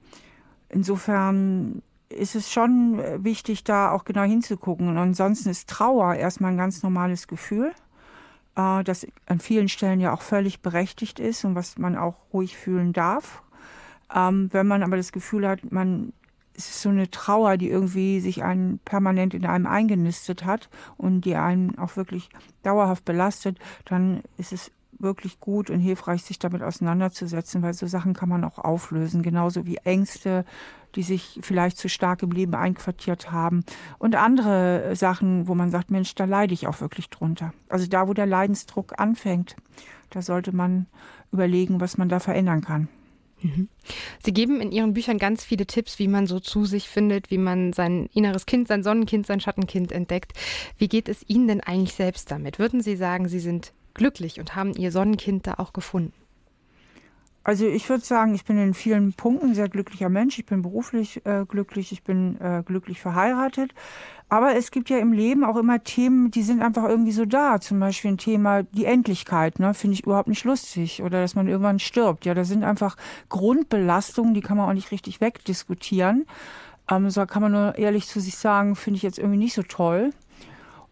[0.70, 4.88] insofern ist es schon wichtig, da auch genau hinzugucken.
[4.88, 7.72] Und ansonsten ist Trauer erstmal ein ganz normales Gefühl,
[8.56, 12.56] äh, das an vielen Stellen ja auch völlig berechtigt ist und was man auch ruhig
[12.58, 13.42] fühlen darf.
[14.14, 16.14] Ähm, wenn man aber das Gefühl hat, man
[16.58, 21.22] es ist so eine Trauer, die irgendwie sich einen permanent in einem eingenistet hat und
[21.22, 22.30] die einen auch wirklich
[22.64, 28.14] dauerhaft belastet, dann ist es wirklich gut und hilfreich, sich damit auseinanderzusetzen, weil so Sachen
[28.14, 30.46] kann man auch auflösen, genauso wie Ängste,
[30.96, 33.66] die sich vielleicht zu stark im Leben einquartiert haben
[34.00, 37.54] und andere Sachen, wo man sagt, Mensch, da leide ich auch wirklich drunter.
[37.68, 39.58] Also da, wo der Leidensdruck anfängt,
[40.10, 40.86] da sollte man
[41.32, 42.88] überlegen, was man da verändern kann.
[43.46, 43.70] Mhm.
[44.24, 47.38] Sie geben in Ihren Büchern ganz viele Tipps, wie man so zu sich findet, wie
[47.38, 50.34] man sein inneres Kind, sein Sonnenkind, sein Schattenkind entdeckt.
[50.78, 52.60] Wie geht es Ihnen denn eigentlich selbst damit?
[52.60, 56.14] Würden Sie sagen, Sie sind glücklich und haben Ihr Sonnenkind da auch gefunden?
[57.46, 60.40] Also ich würde sagen, ich bin in vielen Punkten ein sehr glücklicher Mensch.
[60.40, 63.72] Ich bin beruflich äh, glücklich, ich bin äh, glücklich verheiratet.
[64.30, 67.62] Aber es gibt ja im Leben auch immer Themen, die sind einfach irgendwie so da.
[67.62, 71.04] Zum Beispiel ein Thema, die Endlichkeit, ne, finde ich überhaupt nicht lustig.
[71.04, 72.26] Oder dass man irgendwann stirbt.
[72.26, 72.98] Ja, da sind einfach
[73.30, 76.26] Grundbelastungen, die kann man auch nicht richtig wegdiskutieren.
[76.90, 79.62] Ähm, so kann man nur ehrlich zu sich sagen, finde ich jetzt irgendwie nicht so
[79.62, 80.14] toll.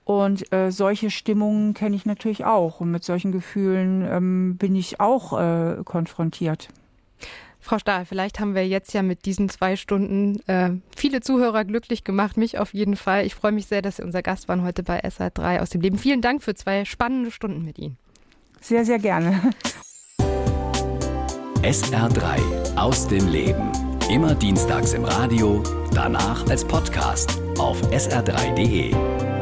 [0.05, 2.81] Und äh, solche Stimmungen kenne ich natürlich auch.
[2.81, 6.67] Und mit solchen Gefühlen ähm, bin ich auch äh, konfrontiert.
[7.63, 12.03] Frau Stahl, vielleicht haben wir jetzt ja mit diesen zwei Stunden äh, viele Zuhörer glücklich
[12.03, 13.25] gemacht, mich auf jeden Fall.
[13.25, 15.97] Ich freue mich sehr, dass Sie unser Gast waren heute bei SR3 aus dem Leben.
[15.97, 17.97] Vielen Dank für zwei spannende Stunden mit Ihnen.
[18.59, 19.39] Sehr, sehr gerne.
[21.61, 23.71] SR3 aus dem Leben.
[24.09, 29.32] Immer dienstags im Radio, danach als Podcast auf sr3.de.